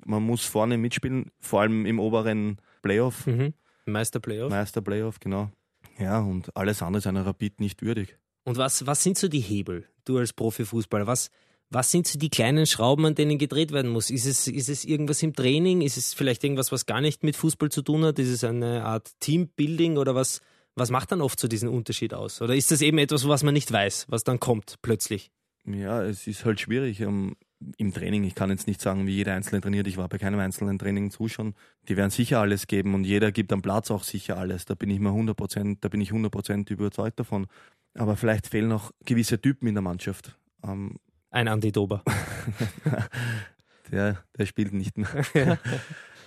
Man 0.06 0.22
muss 0.22 0.44
vorne 0.44 0.78
mitspielen, 0.78 1.30
vor 1.40 1.62
allem 1.62 1.84
im 1.84 1.98
oberen 1.98 2.58
Playoff. 2.82 3.26
Mhm. 3.26 3.54
Meister-Playoff. 3.86 4.50
Meister-Playoff, 4.50 5.20
genau. 5.20 5.50
Ja, 5.98 6.20
und 6.20 6.54
alles 6.56 6.82
andere 6.82 6.98
ist 6.98 7.06
einer 7.06 7.26
Rapid 7.26 7.60
nicht 7.60 7.82
würdig. 7.82 8.16
Und 8.44 8.56
was, 8.56 8.86
was 8.86 9.02
sind 9.02 9.18
so 9.18 9.28
die 9.28 9.40
Hebel, 9.40 9.88
du 10.04 10.18
als 10.18 10.32
Profifußballer? 10.32 11.06
Was, 11.06 11.30
was 11.70 11.90
sind 11.90 12.06
so 12.06 12.18
die 12.18 12.28
kleinen 12.28 12.66
Schrauben, 12.66 13.04
an 13.06 13.14
denen 13.14 13.38
gedreht 13.38 13.72
werden 13.72 13.90
muss? 13.90 14.10
Ist 14.10 14.26
es, 14.26 14.46
ist 14.46 14.68
es 14.68 14.84
irgendwas 14.84 15.22
im 15.22 15.34
Training? 15.34 15.80
Ist 15.80 15.96
es 15.96 16.14
vielleicht 16.14 16.44
irgendwas, 16.44 16.70
was 16.70 16.86
gar 16.86 17.00
nicht 17.00 17.24
mit 17.24 17.34
Fußball 17.34 17.70
zu 17.70 17.82
tun 17.82 18.04
hat? 18.04 18.18
Ist 18.18 18.28
es 18.28 18.44
eine 18.44 18.84
Art 18.84 19.10
Teambuilding 19.20 19.96
oder 19.96 20.14
was, 20.14 20.40
was 20.76 20.90
macht 20.90 21.10
dann 21.10 21.20
oft 21.20 21.40
so 21.40 21.48
diesen 21.48 21.68
Unterschied 21.68 22.14
aus? 22.14 22.40
Oder 22.40 22.54
ist 22.54 22.70
das 22.70 22.82
eben 22.82 22.98
etwas, 22.98 23.26
was 23.26 23.42
man 23.42 23.54
nicht 23.54 23.72
weiß, 23.72 24.06
was 24.08 24.22
dann 24.22 24.38
kommt 24.38 24.76
plötzlich? 24.82 25.32
Ja, 25.64 26.04
es 26.04 26.28
ist 26.28 26.44
halt 26.44 26.60
schwierig. 26.60 27.00
Im 27.78 27.94
Training, 27.94 28.24
ich 28.24 28.34
kann 28.34 28.50
jetzt 28.50 28.66
nicht 28.66 28.80
sagen, 28.80 29.06
wie 29.06 29.14
jeder 29.14 29.34
Einzelne 29.34 29.60
trainiert. 29.60 29.86
Ich 29.86 29.96
war 29.96 30.08
bei 30.08 30.18
keinem 30.18 30.40
einzelnen 30.40 30.78
Training 30.78 31.10
zuschauen. 31.10 31.54
Die 31.88 31.96
werden 31.96 32.10
sicher 32.10 32.40
alles 32.40 32.66
geben 32.66 32.94
und 32.94 33.04
jeder 33.04 33.32
gibt 33.32 33.52
am 33.52 33.62
Platz 33.62 33.90
auch 33.90 34.02
sicher 34.02 34.36
alles. 34.36 34.66
Da 34.66 34.74
bin 34.74 34.90
ich 34.90 35.00
mir 35.00 35.10
100%, 35.10 35.78
da 35.80 35.88
bin 35.88 36.00
ich 36.00 36.10
100% 36.10 36.70
überzeugt 36.70 37.18
davon. 37.18 37.46
Aber 37.94 38.16
vielleicht 38.16 38.48
fehlen 38.48 38.68
noch 38.68 38.92
gewisse 39.04 39.40
Typen 39.40 39.68
in 39.68 39.74
der 39.74 39.82
Mannschaft. 39.82 40.38
Ähm, 40.62 40.96
Ein 41.30 41.48
Andi 41.48 41.72
Dober. 41.72 42.02
der, 43.90 44.22
der 44.36 44.46
spielt 44.46 44.74
nicht 44.74 44.98
mehr. 44.98 45.08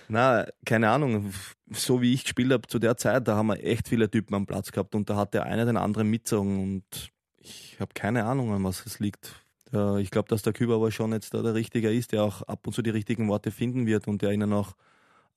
Na, 0.08 0.46
keine 0.66 0.90
Ahnung. 0.90 1.32
So 1.70 2.02
wie 2.02 2.12
ich 2.12 2.24
gespielt 2.24 2.52
habe 2.52 2.66
zu 2.66 2.80
der 2.80 2.96
Zeit, 2.96 3.28
da 3.28 3.36
haben 3.36 3.46
wir 3.46 3.62
echt 3.62 3.86
viele 3.86 4.10
Typen 4.10 4.34
am 4.34 4.46
Platz 4.46 4.72
gehabt 4.72 4.96
und 4.96 5.08
da 5.08 5.14
hat 5.14 5.34
der 5.34 5.44
eine 5.44 5.64
den 5.64 5.76
anderen 5.76 6.10
mitgezogen 6.10 6.60
und 6.60 7.12
ich 7.40 7.76
habe 7.78 7.94
keine 7.94 8.24
Ahnung, 8.24 8.52
an 8.52 8.64
was 8.64 8.84
es 8.84 8.98
liegt. 8.98 9.46
Ja, 9.72 9.98
ich 9.98 10.10
glaube, 10.10 10.28
dass 10.28 10.42
der 10.42 10.52
Küber 10.52 10.74
aber 10.76 10.90
schon 10.90 11.12
jetzt 11.12 11.32
da 11.34 11.42
der 11.42 11.54
Richtige 11.54 11.92
ist, 11.92 12.12
der 12.12 12.22
auch 12.24 12.42
ab 12.42 12.66
und 12.66 12.72
zu 12.72 12.82
die 12.82 12.90
richtigen 12.90 13.28
Worte 13.28 13.50
finden 13.50 13.86
wird 13.86 14.08
und 14.08 14.22
der 14.22 14.32
ihnen 14.32 14.52
auch 14.52 14.74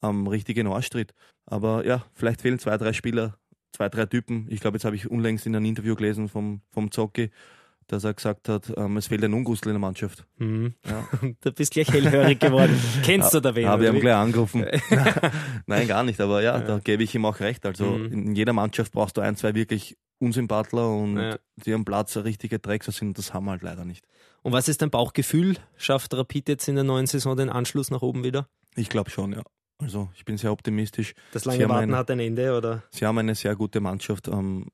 am 0.02 0.28
richtigen 0.28 0.68
Arsch 0.68 0.90
tritt. 0.90 1.14
Aber 1.46 1.86
ja, 1.86 2.04
vielleicht 2.14 2.42
fehlen 2.42 2.60
zwei, 2.60 2.78
drei 2.78 2.94
Spieler, 2.94 3.38
zwei, 3.72 3.90
drei 3.90 4.06
Typen. 4.06 4.48
Ich 4.50 4.60
glaube, 4.60 4.76
jetzt 4.78 4.86
habe 4.86 4.96
ich 4.96 5.10
unlängst 5.10 5.46
in 5.46 5.56
einem 5.56 5.66
Interview 5.66 5.96
gelesen 5.96 6.30
vom, 6.30 6.62
vom 6.72 6.90
Zocki, 6.92 7.30
dass 7.88 8.04
er 8.06 8.14
gesagt 8.14 8.50
hat, 8.50 8.74
ähm, 8.78 8.98
es 8.98 9.08
fehlt 9.08 9.24
ein 9.24 9.34
Ungustel 9.34 9.70
in 9.70 9.74
der 9.76 9.80
Mannschaft. 9.82 10.26
Mhm. 10.38 10.74
Ja. 10.86 11.08
Du 11.42 11.52
bist 11.52 11.74
gleich 11.74 11.90
hellhörig 11.92 12.40
geworden. 12.40 12.80
Kennst 13.04 13.34
du 13.34 13.40
da 13.40 13.54
wen? 13.56 13.68
Habe 13.68 13.86
ich 13.86 13.94
ihm 13.94 14.00
gleich 14.00 14.16
angerufen. 14.16 14.66
Nein, 15.68 15.88
gar 15.88 16.04
nicht, 16.04 16.20
aber 16.22 16.42
ja, 16.42 16.60
da 16.60 16.80
gebe 16.80 17.04
ich 17.04 17.14
ihm 17.16 17.26
auch 17.26 17.40
recht. 17.40 17.66
Also 17.66 17.86
Mhm. 17.86 18.12
in 18.30 18.36
jeder 18.36 18.54
Mannschaft 18.54 18.92
brauchst 18.94 19.18
du 19.18 19.22
ein, 19.22 19.36
zwei 19.36 19.54
wirklich 19.54 19.98
Unsympathler 20.20 20.90
und 20.90 21.18
Ja. 21.18 21.38
die 21.66 21.74
am 21.74 21.84
Platz 21.86 22.16
richtige 22.18 22.60
Drecks 22.60 22.86
sind, 22.88 23.18
das 23.18 23.34
haben 23.34 23.46
wir 23.46 23.52
halt 23.52 23.62
leider 23.64 23.84
nicht. 23.86 24.06
Und 24.44 24.52
was 24.52 24.68
ist 24.68 24.82
dein 24.82 24.90
Bauchgefühl? 24.92 25.58
Schafft 25.78 26.14
Rapid 26.14 26.50
jetzt 26.50 26.68
in 26.68 26.76
der 26.76 26.84
neuen 26.84 27.08
Saison 27.08 27.36
den 27.36 27.50
Anschluss 27.50 27.90
nach 27.92 28.02
oben 28.02 28.24
wieder? 28.24 28.48
Ich 28.76 28.90
glaube 28.90 29.10
schon, 29.10 29.34
ja. 29.34 29.42
Also 29.80 30.10
ich 30.16 30.24
bin 30.26 30.38
sehr 30.38 30.52
optimistisch. 30.52 31.14
Das 31.32 31.46
lange 31.46 31.68
Warten 31.70 31.92
ein- 31.92 31.96
hat 31.96 32.12
ein 32.12 32.20
Ende, 32.20 32.56
oder? 32.58 32.84
Sie 32.92 33.06
haben 33.06 33.18
eine 33.18 33.36
sehr 33.36 33.56
gute 33.56 33.80
Mannschaft. 33.80 34.28
Ähm, 34.28 34.68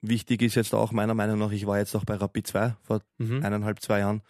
wichtig 0.00 0.42
ist 0.42 0.54
jetzt 0.54 0.74
auch 0.74 0.92
meiner 0.92 1.14
Meinung 1.14 1.38
nach, 1.38 1.52
ich 1.52 1.66
war 1.66 1.78
jetzt 1.78 1.94
auch 1.94 2.04
bei 2.04 2.14
Rapid 2.14 2.46
2 2.46 2.76
vor 2.82 3.00
Mhm. 3.18 3.44
eineinhalb, 3.44 3.80
zwei 3.82 3.98
Jahren 4.00 4.22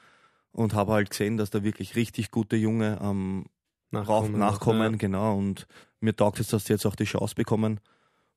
und 0.53 0.75
habe 0.75 0.93
halt 0.93 1.11
gesehen, 1.11 1.37
dass 1.37 1.51
da 1.51 1.63
wirklich 1.63 1.95
richtig 1.97 2.31
gute 2.31 2.57
Junge 2.57 2.99
ähm, 3.03 3.47
noch, 3.93 4.29
nachkommen, 4.29 4.93
ja. 4.93 4.99
genau. 4.99 5.37
Und 5.37 5.67
mir 6.01 6.15
taugt 6.17 6.41
es, 6.41 6.49
dass 6.49 6.65
sie 6.65 6.73
jetzt 6.73 6.87
auch 6.87 6.97
die 6.97 7.05
Chance 7.05 7.35
bekommen. 7.35 7.81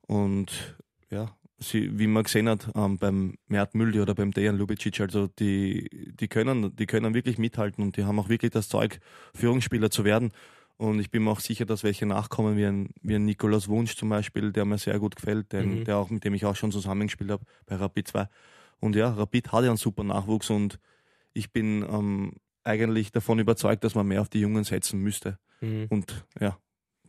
Und 0.07 0.75
ja, 1.09 1.35
sie, 1.57 1.97
wie 1.97 2.07
man 2.07 2.23
gesehen 2.23 2.49
hat, 2.49 2.69
ähm, 2.75 2.97
beim 2.97 3.35
Mert 3.47 3.75
Müldi 3.75 3.99
oder 4.01 4.15
beim 4.15 4.31
Dejan 4.31 4.57
Lubicic, 4.57 4.99
also 4.99 5.27
die, 5.27 6.13
die 6.19 6.27
können, 6.27 6.75
die 6.75 6.85
können 6.85 7.13
wirklich 7.13 7.37
mithalten 7.37 7.83
und 7.83 7.97
die 7.97 8.03
haben 8.05 8.19
auch 8.19 8.29
wirklich 8.29 8.51
das 8.51 8.67
Zeug, 8.69 8.99
Führungsspieler 9.35 9.89
zu 9.89 10.03
werden. 10.03 10.31
Und 10.77 10.99
ich 10.99 11.11
bin 11.11 11.23
mir 11.23 11.31
auch 11.31 11.39
sicher, 11.39 11.65
dass 11.65 11.83
welche 11.83 12.05
nachkommen, 12.05 12.57
wie 12.57 12.65
ein, 12.65 12.89
wie 13.01 13.15
ein 13.15 13.25
Nikolaus 13.25 13.67
Wunsch 13.69 13.95
zum 13.95 14.09
Beispiel, 14.09 14.51
der 14.51 14.65
mir 14.65 14.77
sehr 14.77 14.99
gut 14.99 15.15
gefällt, 15.15 15.53
den, 15.53 15.79
Mhm. 15.79 15.83
der 15.85 15.97
auch, 15.97 16.09
mit 16.09 16.23
dem 16.25 16.33
ich 16.33 16.45
auch 16.45 16.55
schon 16.55 16.71
zusammengespielt 16.71 17.29
habe 17.31 17.45
bei 17.65 17.75
Rapid 17.75 18.07
2. 18.07 18.27
Und 18.79 18.95
ja, 18.95 19.13
Rapid 19.13 19.51
hat 19.51 19.63
ja 19.63 19.69
einen 19.69 19.77
super 19.77 20.03
Nachwuchs 20.03 20.49
und 20.49 20.79
ich 21.33 21.51
bin 21.51 21.83
ähm, 21.89 22.33
eigentlich 22.63 23.11
davon 23.11 23.39
überzeugt, 23.39 23.83
dass 23.83 23.95
man 23.95 24.07
mehr 24.07 24.21
auf 24.21 24.29
die 24.29 24.39
Jungen 24.39 24.63
setzen 24.63 24.99
müsste. 24.99 25.37
Mhm. 25.61 25.85
Und 25.89 26.25
ja, 26.39 26.57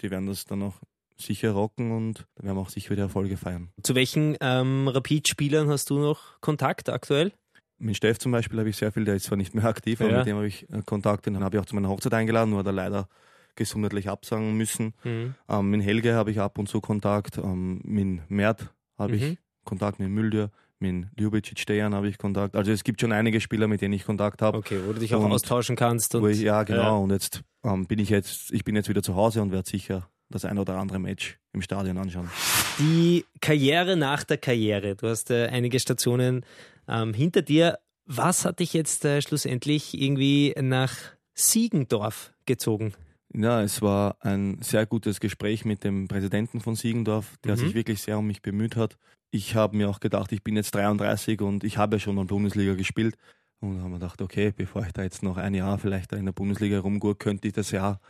die 0.03 0.11
werden 0.11 0.27
das 0.27 0.45
dann 0.45 0.63
auch 0.63 0.81
sicher 1.17 1.53
rocken 1.53 1.93
und 1.93 2.27
da 2.35 2.45
werden 2.45 2.57
wir 2.57 2.61
auch 2.63 2.69
sicher 2.71 2.91
wieder 2.91 3.05
Erfolge 3.05 3.37
feiern. 3.37 3.71
Zu 3.83 3.95
welchen 3.95 4.37
ähm, 4.41 4.89
Rapid-Spielern 4.89 5.69
hast 5.69 5.91
du 5.91 5.99
noch 5.99 6.41
Kontakt 6.41 6.89
aktuell? 6.91 7.33
Mit 7.79 7.97
Steff 7.97 8.19
zum 8.19 8.33
Beispiel 8.33 8.59
habe 8.59 8.69
ich 8.69 8.77
sehr 8.77 8.93
viel, 8.93 9.05
der 9.05 9.17
ist 9.17 9.25
zwar 9.25 9.37
nicht 9.37 9.55
mehr 9.55 9.65
aktiv, 9.65 10.01
aber 10.01 10.11
Ja. 10.11 10.19
mit 10.19 10.27
dem 10.27 10.37
habe 10.37 10.47
ich 10.47 10.69
äh, 10.71 10.83
Kontakt, 10.85 11.27
den 11.27 11.43
habe 11.43 11.57
ich 11.57 11.63
auch 11.63 11.67
zu 11.67 11.75
meiner 11.75 11.89
Hochzeit 11.89 12.15
eingeladen, 12.15 12.51
nur 12.51 12.61
hat 12.61 12.67
er 12.67 12.73
leider 12.73 13.09
gesundheitlich 13.57 14.09
absagen 14.09 14.57
müssen. 14.57 14.95
Mhm. 15.05 15.35
Ähm, 15.49 15.71
mit 15.71 15.83
Helge 15.83 16.15
habe 16.15 16.31
ich 16.31 16.41
ab 16.41 16.59
und 16.59 16.69
zu 16.69 16.81
Kontakt, 16.81 17.39
ähm, 17.39 17.81
mit 17.85 18.29
Mert 18.31 18.73
habe 18.99 19.13
Mhm. 19.13 19.19
ich 19.19 19.39
Kontakt, 19.65 19.99
mit 20.01 20.09
Müldür, 20.11 20.51
mit 20.81 21.07
Ljubicic 21.19 21.59
Stejan 21.59 21.95
habe 21.95 22.09
ich 22.09 22.19
Kontakt. 22.19 22.57
Also 22.57 22.73
es 22.73 22.85
gibt 22.85 23.01
schon 23.01 23.13
einige 23.13 23.41
Spieler, 23.41 23.69
mit 23.69 23.81
denen 23.81 23.95
ich 23.95 24.05
Kontakt 24.05 24.43
habe. 24.43 24.59
Okay, 24.59 24.79
wo 24.85 24.93
du 24.93 24.99
dich 25.01 25.15
auch 25.15 25.25
Und 25.25 25.33
austauschen 25.33 25.77
kannst. 25.77 26.15
Und, 26.15 26.29
ich, 26.29 26.41
ja, 26.41 26.63
genau. 26.65 26.83
Ja. 26.83 26.91
Und 26.97 27.11
jetzt 27.11 27.43
ähm, 27.65 27.87
bin 27.87 27.99
ich 28.01 28.09
jetzt, 28.11 28.53
ich 28.53 28.65
bin 28.65 28.75
jetzt 28.77 28.89
wieder 28.89 29.03
zu 29.03 29.15
Hause 29.15 29.41
und 29.41 29.53
werde 29.53 29.69
sicher 29.69 30.09
das 30.35 30.45
ein 30.45 30.59
oder 30.59 30.77
andere 30.77 30.99
Match 30.99 31.39
im 31.53 31.63
Stadion 31.63 31.97
anschauen. 31.99 32.31
Die 32.79 33.25
Karriere 33.41 33.97
nach 33.97 34.25
der 34.25 34.39
Karriere. 34.39 34.97
Du 34.97 35.09
hast 35.09 35.31
äh, 35.31 35.47
einige 35.47 35.79
Stationen 35.81 36.45
ähm, 36.89 37.15
hinter 37.15 37.43
dir. 37.43 37.79
Was 38.07 38.45
hat 38.45 38.61
dich 38.61 38.75
jetzt 38.75 39.05
äh, 39.05 39.23
schlussendlich 39.23 39.99
irgendwie 39.99 40.55
nach 40.61 40.93
Siegendorf 41.35 42.33
gezogen? 42.47 42.95
Ja, 43.33 43.63
es 43.63 43.83
war 43.83 44.17
ein 44.21 44.59
sehr 44.61 44.87
gutes 44.87 45.21
Gespräch 45.21 45.65
mit 45.65 45.83
dem 45.85 46.09
Präsidenten 46.09 46.61
von 46.61 46.75
Siegendorf, 46.77 47.35
der 47.45 47.53
Mhm. 47.57 47.61
sich 47.61 47.75
wirklich 47.75 48.03
sehr 48.03 48.19
um 48.19 48.27
mich 48.27 48.43
bemüht 48.43 48.77
hat. 48.77 48.97
Ich 49.31 49.55
habe 49.55 49.77
mir 49.77 49.89
auch 49.89 50.01
gedacht, 50.01 50.31
ich 50.33 50.43
bin 50.45 50.57
jetzt 50.57 50.75
33 50.75 51.41
und 51.41 51.65
ich 51.65 51.77
habe 51.79 51.97
ja 51.97 52.01
schon 52.01 52.15
mal 52.15 52.25
Bundesliga 52.25 52.75
gespielt. 52.75 53.17
Und 53.61 53.79
habe 53.79 53.89
mir 53.89 53.95
gedacht, 53.99 54.21
okay, 54.21 54.53
bevor 54.55 54.85
ich 54.87 54.93
da 54.93 55.03
jetzt 55.03 55.23
noch 55.23 55.37
ein 55.37 55.55
Jahr 55.55 55.79
vielleicht 55.79 56.13
da 56.13 56.17
in 56.17 56.27
der 56.27 56.33
Bundesliga 56.33 56.81
rumgehe, 56.81 57.15
könnte 57.15 57.49
ich 57.49 57.55
das 57.55 57.71
Jahr, 57.71 58.01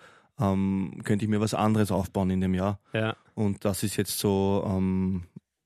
ähm, 0.41 1.00
könnte 1.05 1.25
ich 1.25 1.31
mir 1.31 1.41
was 1.41 1.55
anderes 1.55 1.91
aufbauen 1.91 2.31
in 2.31 2.41
dem 2.41 2.55
Jahr. 2.55 2.81
Ja. 2.93 3.17
Und 3.35 3.64
das 3.64 3.83
ist 3.83 3.97
jetzt 3.97 4.19
so 4.19 4.64
ähm, 4.67 5.25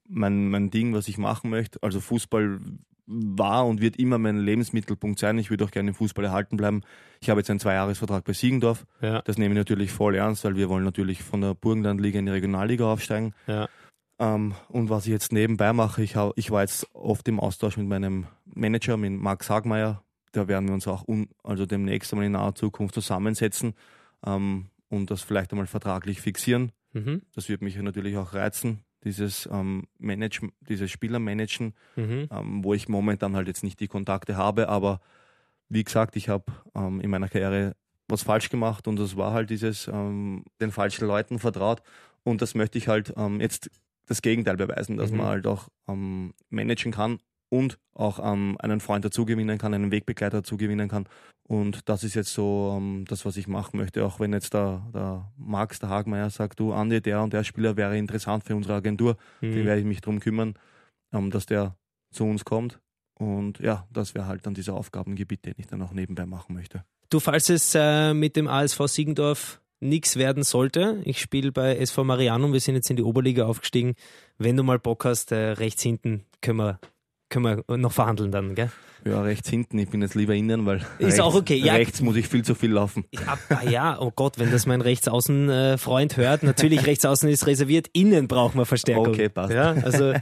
mein, 0.08 0.48
mein 0.48 0.70
Ding, 0.70 0.94
was 0.94 1.08
ich 1.08 1.18
machen 1.18 1.50
möchte. 1.50 1.82
Also 1.82 2.00
Fußball 2.00 2.60
war 3.06 3.66
und 3.66 3.80
wird 3.80 3.96
immer 3.96 4.18
mein 4.18 4.38
Lebensmittelpunkt 4.38 5.18
sein. 5.18 5.38
Ich 5.38 5.48
würde 5.48 5.64
auch 5.64 5.70
gerne 5.70 5.90
im 5.90 5.94
Fußball 5.94 6.26
erhalten 6.26 6.58
bleiben. 6.58 6.82
Ich 7.20 7.30
habe 7.30 7.40
jetzt 7.40 7.48
einen 7.48 7.60
Zweijahresvertrag 7.60 8.24
bei 8.24 8.34
Siegendorf. 8.34 8.84
Ja. 9.00 9.22
Das 9.22 9.38
nehme 9.38 9.54
ich 9.54 9.58
natürlich 9.58 9.92
voll 9.92 10.14
ernst, 10.14 10.44
weil 10.44 10.56
wir 10.56 10.68
wollen 10.68 10.84
natürlich 10.84 11.22
von 11.22 11.40
der 11.40 11.54
Burgenlandliga 11.54 12.18
in 12.18 12.26
die 12.26 12.32
Regionalliga 12.32 12.92
aufsteigen. 12.92 13.34
Ja. 13.46 13.68
Ähm, 14.18 14.54
und 14.68 14.90
was 14.90 15.06
ich 15.06 15.12
jetzt 15.12 15.32
nebenbei 15.32 15.72
mache, 15.72 16.02
ich, 16.02 16.16
hau, 16.16 16.32
ich 16.36 16.50
war 16.50 16.60
jetzt 16.60 16.86
oft 16.92 17.26
im 17.28 17.40
Austausch 17.40 17.78
mit 17.78 17.86
meinem 17.86 18.26
Manager, 18.44 18.98
mit 18.98 19.12
Max 19.12 19.48
Hagmeier. 19.48 20.02
Da 20.32 20.46
werden 20.46 20.68
wir 20.68 20.74
uns 20.74 20.86
auch 20.86 21.08
un, 21.08 21.28
also 21.42 21.64
demnächst 21.64 22.12
einmal 22.12 22.26
in 22.26 22.32
naher 22.32 22.54
Zukunft 22.54 22.94
zusammensetzen 22.94 23.74
ähm, 24.26 24.66
und 24.88 25.10
das 25.10 25.22
vielleicht 25.22 25.52
einmal 25.52 25.66
vertraglich 25.66 26.20
fixieren. 26.20 26.72
Mhm. 26.92 27.22
Das 27.34 27.48
wird 27.48 27.62
mich 27.62 27.76
natürlich 27.76 28.16
auch 28.16 28.32
reizen, 28.34 28.80
dieses 29.04 29.48
ähm, 29.52 29.84
Manage, 29.98 30.48
dieses 30.68 30.90
Spieler 30.90 31.18
managen, 31.18 31.74
Mhm. 31.96 32.28
ähm, 32.30 32.64
wo 32.64 32.74
ich 32.74 32.88
momentan 32.88 33.36
halt 33.36 33.46
jetzt 33.48 33.62
nicht 33.62 33.80
die 33.80 33.88
Kontakte 33.88 34.36
habe. 34.36 34.68
Aber 34.68 35.00
wie 35.68 35.84
gesagt, 35.84 36.16
ich 36.16 36.28
habe 36.28 36.44
ähm, 36.74 37.00
in 37.00 37.10
meiner 37.10 37.28
Karriere 37.28 37.76
was 38.08 38.22
falsch 38.22 38.48
gemacht 38.48 38.88
und 38.88 38.96
das 38.98 39.16
war 39.18 39.32
halt 39.34 39.50
dieses 39.50 39.86
ähm, 39.86 40.44
den 40.60 40.70
falschen 40.72 41.06
Leuten 41.06 41.38
vertraut. 41.38 41.82
Und 42.24 42.40
das 42.42 42.54
möchte 42.54 42.78
ich 42.78 42.88
halt 42.88 43.12
ähm, 43.16 43.40
jetzt 43.40 43.70
das 44.06 44.22
Gegenteil 44.22 44.56
beweisen, 44.56 44.96
dass 44.96 45.10
Mhm. 45.10 45.18
man 45.18 45.26
halt 45.26 45.46
auch 45.46 45.68
ähm, 45.86 46.32
managen 46.48 46.92
kann 46.92 47.18
und 47.50 47.78
auch 47.94 48.18
ähm, 48.22 48.56
einen 48.60 48.80
Freund 48.80 49.04
dazugewinnen 49.04 49.58
kann, 49.58 49.74
einen 49.74 49.90
Wegbegleiter 49.90 50.38
dazugewinnen 50.38 50.88
kann. 50.88 51.06
Und 51.48 51.88
das 51.88 52.04
ist 52.04 52.14
jetzt 52.14 52.32
so 52.34 52.74
ähm, 52.76 53.04
das, 53.08 53.24
was 53.24 53.36
ich 53.38 53.48
machen 53.48 53.78
möchte. 53.78 54.04
Auch 54.04 54.20
wenn 54.20 54.32
jetzt 54.34 54.52
der, 54.52 54.82
der 54.92 55.32
Max, 55.38 55.78
der 55.78 55.88
Hagmeier 55.88 56.28
sagt, 56.30 56.60
du 56.60 56.72
Andi, 56.74 57.00
der 57.00 57.22
und 57.22 57.32
der 57.32 57.44
Spieler 57.44 57.76
wäre 57.76 57.96
interessant 57.96 58.44
für 58.44 58.54
unsere 58.54 58.74
Agentur, 58.74 59.16
Mhm. 59.40 59.52
die 59.52 59.64
werde 59.64 59.80
ich 59.80 59.86
mich 59.86 60.00
darum 60.02 60.20
kümmern, 60.20 60.54
ähm, 61.12 61.30
dass 61.30 61.46
der 61.46 61.74
zu 62.12 62.24
uns 62.24 62.44
kommt. 62.44 62.78
Und 63.14 63.58
ja, 63.60 63.86
das 63.92 64.14
wäre 64.14 64.26
halt 64.26 64.46
dann 64.46 64.54
dieser 64.54 64.74
Aufgabengebiet, 64.74 65.44
den 65.46 65.54
ich 65.56 65.66
dann 65.66 65.82
auch 65.82 65.92
nebenbei 65.92 66.26
machen 66.26 66.54
möchte. 66.54 66.84
Du, 67.10 67.18
falls 67.18 67.48
es 67.48 67.74
äh, 67.74 68.12
mit 68.14 68.36
dem 68.36 68.46
ASV 68.46 68.86
Siegendorf 68.86 69.60
nichts 69.80 70.16
werden 70.16 70.42
sollte, 70.42 71.00
ich 71.04 71.20
spiele 71.20 71.50
bei 71.50 71.76
SV 71.76 72.04
Marianum, 72.04 72.52
wir 72.52 72.60
sind 72.60 72.74
jetzt 72.74 72.90
in 72.90 72.96
die 72.96 73.02
Oberliga 73.02 73.46
aufgestiegen. 73.46 73.94
Wenn 74.36 74.56
du 74.56 74.62
mal 74.62 74.78
Bock 74.78 75.04
hast, 75.06 75.32
äh, 75.32 75.52
rechts 75.52 75.82
hinten 75.82 76.24
können 76.42 76.58
wir, 76.58 76.78
können 77.28 77.64
wir 77.66 77.76
noch 77.76 77.92
verhandeln 77.92 78.30
dann, 78.30 78.54
gell? 78.54 78.70
Ja, 79.04 79.22
rechts 79.22 79.48
hinten, 79.48 79.78
ich 79.78 79.88
bin 79.88 80.02
jetzt 80.02 80.14
lieber 80.14 80.34
innen, 80.34 80.66
weil 80.66 80.78
Ist 80.98 81.06
rechts, 81.06 81.20
auch 81.20 81.34
okay, 81.34 81.56
ja. 81.56 81.74
rechts 81.74 82.00
muss 82.00 82.16
ich 82.16 82.26
viel 82.26 82.44
zu 82.44 82.54
viel 82.54 82.72
laufen. 82.72 83.04
Ah, 83.26 83.36
ah 83.50 83.62
ja, 83.68 84.00
oh 84.00 84.10
Gott, 84.14 84.38
wenn 84.38 84.50
das 84.50 84.66
mein 84.66 84.80
Rechtsaußen-Freund 84.80 86.16
hört, 86.16 86.42
natürlich 86.42 86.84
Rechtsaußen 86.86 87.28
ist 87.28 87.46
reserviert, 87.46 87.88
innen 87.92 88.26
brauchen 88.28 88.58
wir 88.58 88.66
Verstärkung. 88.66 89.08
Okay, 89.08 89.28
passt. 89.28 89.52
Ja, 89.52 89.70
also 89.70 90.14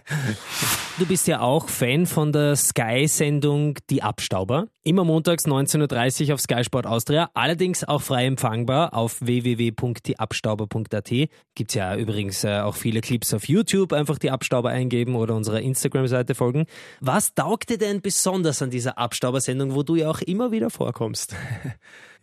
du 0.99 1.07
bist 1.07 1.27
ja 1.27 1.41
auch 1.41 1.69
Fan 1.69 2.07
von 2.07 2.33
der 2.33 2.55
Sky-Sendung 2.57 3.79
Die 3.91 4.03
Abstauber. 4.03 4.69
Immer 4.83 5.05
montags 5.05 5.47
19.30 5.47 6.29
Uhr 6.29 6.35
auf 6.35 6.41
Sky 6.41 6.63
Sport 6.63 6.87
Austria, 6.87 7.29
allerdings 7.35 7.83
auch 7.83 8.03
frei 8.03 8.27
empfangbar 8.27 8.95
auf 8.95 9.17
www.dieabstauber.at. 9.21 11.11
Gibt's 11.57 11.75
ja 11.75 11.97
übrigens 11.97 12.45
äh, 12.45 12.61
auch 12.61 12.77
viele 12.77 13.01
Clips 13.01 13.35
auf 13.35 13.49
YouTube, 13.49 13.93
einfach 13.93 14.19
die 14.19 14.31
Abstauber 14.31 14.69
eingeben 14.69 15.17
oder 15.17 15.35
unserer 15.35 15.61
Instagram-Seite 15.61 16.37
folgen. 16.37 16.67
Was 17.00 17.35
taugt 17.35 17.71
dir 17.71 17.79
denn 17.79 18.00
besonders 18.00 18.62
an 18.62 18.71
dieser 18.71 18.99
Abstauber-Sendung, 18.99 19.75
wo 19.75 19.83
du 19.83 19.97
ja 19.97 20.11
auch 20.11 20.21
immer 20.21 20.53
wieder 20.53 20.71
vorkommst? 20.71 21.35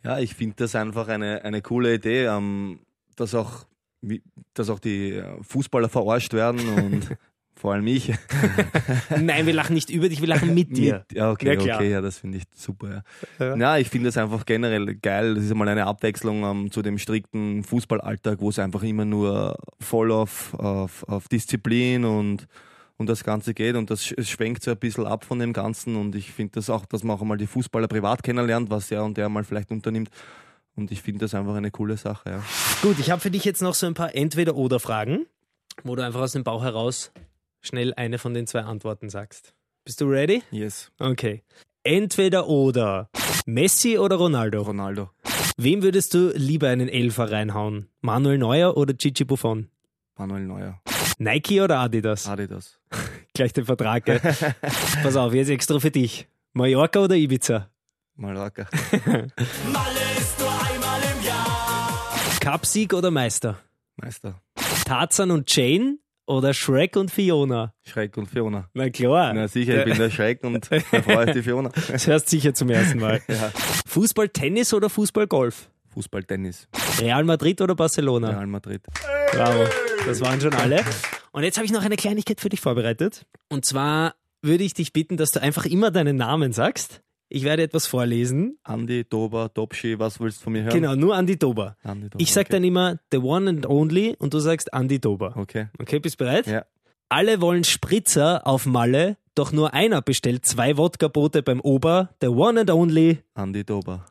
Ja, 0.06 0.20
ich 0.20 0.36
finde 0.36 0.56
das 0.58 0.76
einfach 0.76 1.08
eine, 1.08 1.46
eine 1.46 1.62
coole 1.62 1.94
Idee, 1.94 2.26
ähm, 2.26 2.80
dass, 3.16 3.34
auch, 3.34 3.66
dass 4.54 4.70
auch 4.70 4.80
die 4.80 5.24
Fußballer 5.44 5.88
verarscht 5.88 6.34
werden 6.34 6.60
und 6.68 7.18
vor 7.56 7.72
allem 7.72 7.88
ich. 7.88 8.12
Nein, 9.18 9.46
wir 9.46 9.54
lachen 9.54 9.76
nicht 9.76 9.90
über 9.90 10.10
dich, 10.10 10.20
wir 10.20 10.28
lachen 10.28 10.54
mit 10.54 10.76
dir. 10.76 11.06
Mit, 11.10 11.18
ja, 11.18 11.32
okay, 11.32 11.56
Ja, 11.56 11.76
okay, 11.76 11.90
ja, 11.90 12.02
das 12.02 12.18
finde 12.18 12.40
ich 12.40 12.44
super. 12.54 13.04
Ja, 13.40 13.46
Ja. 13.46 13.56
ja 13.56 13.78
ich 13.78 13.90
finde 13.90 14.10
das 14.10 14.18
einfach 14.18 14.46
generell 14.46 14.94
geil. 14.96 15.36
Das 15.36 15.46
ist 15.46 15.52
einmal 15.52 15.70
eine 15.70 15.86
Abwechslung 15.86 16.44
ähm, 16.44 16.70
zu 16.70 16.82
dem 16.82 16.98
strikten 16.98 17.64
Fußballalltag, 17.64 18.42
wo 18.42 18.50
es 18.50 18.60
einfach 18.60 18.84
immer 18.84 19.06
nur 19.06 19.58
voll 19.80 20.12
auf, 20.12 20.54
auf, 20.56 21.08
auf 21.08 21.30
Disziplin 21.30 22.04
und, 22.04 22.46
und 23.04 23.08
das 23.10 23.26
Ganze 23.26 23.54
geht. 23.54 23.76
Und 23.76 23.90
das 23.92 24.06
schwenkt 24.06 24.64
so 24.64 24.72
ein 24.72 24.78
bisschen 24.78 25.06
ab 25.06 25.26
von 25.26 25.38
dem 25.40 25.52
Ganzen. 25.52 25.98
Und 25.98 26.16
ich 26.16 26.32
finde 26.32 26.54
das 26.54 26.70
auch, 26.70 26.86
dass 26.86 27.04
man 27.04 27.18
auch 27.18 27.22
einmal 27.22 27.38
die 27.38 27.48
Fußballer 27.48 27.90
privat 27.90 28.24
kennenlernt, 28.24 28.70
was 28.70 28.88
der 28.88 29.04
und 29.04 29.18
der 29.18 29.28
mal 29.28 29.44
vielleicht 29.44 29.72
unternimmt. 29.72 30.10
Und 30.76 30.90
ich 30.90 31.02
finde 31.02 31.20
das 31.20 31.36
einfach 31.36 31.56
eine 31.56 31.70
coole 31.70 31.98
Sache. 31.98 32.30
Ja. 32.30 32.44
Gut, 32.82 32.98
ich 33.00 33.12
habe 33.12 33.20
für 33.20 33.30
dich 33.30 33.44
jetzt 33.44 33.62
noch 33.62 33.74
so 33.74 33.88
ein 33.88 33.94
paar 33.94 34.16
Entweder-Oder-Fragen, 34.16 35.26
wo 35.84 35.98
du 35.98 36.04
einfach 36.04 36.22
aus 36.22 36.32
dem 36.32 36.46
Bauch 36.46 36.64
heraus 36.64 37.12
schnell 37.62 37.94
eine 37.96 38.18
von 38.20 38.34
den 38.34 38.48
zwei 38.48 38.62
Antworten 38.62 39.10
sagst. 39.10 39.54
Bist 39.84 40.00
du 40.00 40.06
ready? 40.06 40.42
Yes, 40.52 40.92
Okay. 40.98 41.44
Entweder 41.84 42.48
oder. 42.48 43.10
Messi 43.46 43.98
oder 43.98 44.16
Ronaldo? 44.16 44.62
Ronaldo. 44.62 45.10
Wem 45.58 45.84
würdest 45.84 46.14
du 46.14 46.32
lieber 46.34 46.70
einen 46.70 46.88
Elfer 46.88 47.30
reinhauen? 47.30 47.90
Manuel 48.00 48.38
Neuer 48.38 48.78
oder 48.78 48.94
Gigi 48.94 49.26
Buffon? 49.26 49.68
Manuel 50.18 50.46
Neuer. 50.46 50.82
Nike 51.18 51.62
oder 51.62 51.80
Adidas? 51.80 52.28
Adidas. 52.28 52.80
Gleich 53.34 53.54
den 53.54 53.66
Vertrag, 53.66 54.06
gell? 54.06 54.20
Pass 55.04 55.16
auf, 55.16 55.34
jetzt 55.34 55.50
extra 55.50 55.80
für 55.80 55.92
dich. 55.92 56.28
Mallorca 56.54 57.00
oder 57.00 57.16
Ibiza? 57.16 57.70
Mallorca. 58.16 58.68
Cupsieg 62.42 62.94
oder 62.94 63.10
Meister? 63.10 63.58
Meister. 63.96 64.42
Tarzan 64.86 65.32
und 65.32 65.54
Jane 65.56 65.98
oder 66.26 66.54
Shrek 66.54 66.96
und 66.96 67.10
Fiona? 67.10 67.74
Schreck 67.84 68.18
und 68.18 68.28
Fiona. 68.28 68.70
Na 68.74 68.90
klar. 68.90 69.34
Na 69.34 69.48
sicher, 69.48 69.80
ich 69.80 69.86
bin 69.86 69.98
der 69.98 70.12
Schreck 70.12 70.44
und 70.44 70.70
meine 70.70 71.04
Frau 71.04 71.22
ist 71.22 71.36
die 71.36 71.42
Fiona. 71.44 71.70
Das 71.70 72.06
hörst 72.08 72.30
sicher 72.30 72.54
zum 72.54 72.70
ersten 72.70 73.00
Mal. 73.00 73.22
Ja. 73.28 73.52
Fußball, 73.88 74.30
Tennis 74.30 74.74
oder 74.74 74.90
Fußball, 74.90 75.28
Golf? 75.28 75.70
Fußball, 75.94 76.24
Tennis. 76.24 76.68
Real 77.00 77.24
Madrid 77.24 77.62
oder 77.62 77.76
Barcelona? 77.76 78.30
Real 78.30 78.48
Madrid. 78.48 78.82
Bravo. 79.36 79.66
Das 80.06 80.22
waren 80.22 80.40
schon 80.40 80.54
alle. 80.54 80.84
Und 81.32 81.44
jetzt 81.44 81.58
habe 81.58 81.66
ich 81.66 81.72
noch 81.72 81.84
eine 81.84 81.96
Kleinigkeit 81.96 82.40
für 82.40 82.50
dich 82.50 82.62
vorbereitet. 82.62 83.26
Und 83.50 83.66
zwar 83.66 84.14
würde 84.44 84.64
ich 84.64 84.76
dich 84.76 84.94
bitten, 84.94 85.18
dass 85.18 85.32
du 85.32 85.42
einfach 85.42 85.66
immer 85.66 85.90
deinen 85.90 86.18
Namen 86.18 86.54
sagst. 86.54 87.02
Ich 87.30 87.44
werde 87.44 87.64
etwas 87.64 87.88
vorlesen. 87.88 88.60
Andi, 88.64 89.06
Dober, 89.06 89.52
Topschi, 89.52 89.98
was 89.98 90.20
willst 90.20 90.42
du 90.42 90.44
von 90.44 90.54
mir 90.54 90.64
hören? 90.64 90.74
Genau, 90.76 90.94
nur 90.94 91.16
Andi 91.16 91.40
Dober. 91.40 91.78
Andi, 91.82 92.10
Dober. 92.10 92.22
Ich 92.22 92.32
sag 92.32 92.42
okay. 92.42 92.52
dann 92.52 92.64
immer 92.64 93.00
the 93.12 93.18
one 93.18 93.50
and 93.50 93.66
only 93.66 94.16
und 94.20 94.36
du 94.36 94.40
sagst 94.40 94.72
Andi 94.72 95.00
Dober. 95.00 95.34
Okay. 95.36 95.68
Okay, 95.80 95.98
bist 95.98 96.20
bereit? 96.20 96.46
Ja. 96.46 96.66
Alle 97.10 97.42
wollen 97.42 97.64
Spritzer 97.64 98.46
auf 98.46 98.68
Malle, 98.68 99.18
doch 99.34 99.52
nur 99.52 99.74
einer 99.74 100.04
bestellt 100.04 100.46
zwei 100.46 100.78
Wodka-Boote 100.78 101.42
beim 101.42 101.60
Ober, 101.60 102.10
the 102.22 102.28
one 102.28 102.60
and 102.60 102.70
only. 102.70 103.24
Andi 103.34 103.64
Dober. 103.64 104.06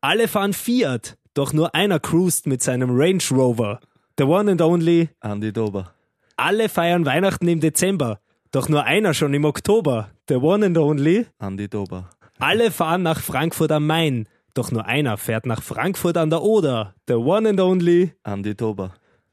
Alle 0.00 0.28
fahren 0.28 0.52
Fiat, 0.52 1.18
doch 1.34 1.52
nur 1.52 1.74
einer 1.74 1.98
cruist 1.98 2.46
mit 2.46 2.62
seinem 2.62 2.90
Range 2.92 3.22
Rover, 3.32 3.80
the 4.20 4.26
one 4.26 4.50
and 4.50 4.60
only. 4.60 5.08
Andi 5.22 5.50
Dober. 5.50 5.94
Alle 6.36 6.68
feiern 6.68 7.06
Weihnachten 7.06 7.48
im 7.48 7.60
Dezember, 7.60 8.20
doch 8.50 8.68
nur 8.68 8.84
einer 8.84 9.14
schon 9.14 9.32
im 9.32 9.46
Oktober, 9.46 10.10
the 10.28 10.34
one 10.34 10.66
and 10.66 10.76
only. 10.76 11.26
Andi 11.38 11.68
Dober. 11.68 12.10
Alle 12.38 12.70
fahren 12.70 13.02
nach 13.02 13.20
Frankfurt 13.20 13.72
am 13.72 13.86
Main, 13.86 14.28
doch 14.52 14.70
nur 14.72 14.84
einer 14.84 15.16
fährt 15.16 15.46
nach 15.46 15.62
Frankfurt 15.62 16.18
an 16.18 16.28
der 16.28 16.42
Oder, 16.42 16.94
the 17.08 17.14
one 17.14 17.48
and 17.48 17.60
only. 17.60 18.12
Andi 18.22 18.54
Dober. 18.54 18.92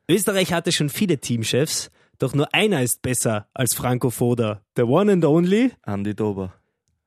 Österreich 0.10 0.54
hatte 0.54 0.72
schon 0.72 0.90
viele 0.90 1.18
Teamchefs, 1.18 1.92
doch 2.18 2.34
nur 2.34 2.54
einer 2.54 2.82
ist 2.82 3.02
besser 3.02 3.48
als 3.54 3.74
Franco 3.74 4.10
Foda, 4.10 4.62
the 4.78 4.84
one 4.84 5.12
and 5.12 5.26
only. 5.26 5.72
Andi 5.82 6.16
Dober. 6.16 6.54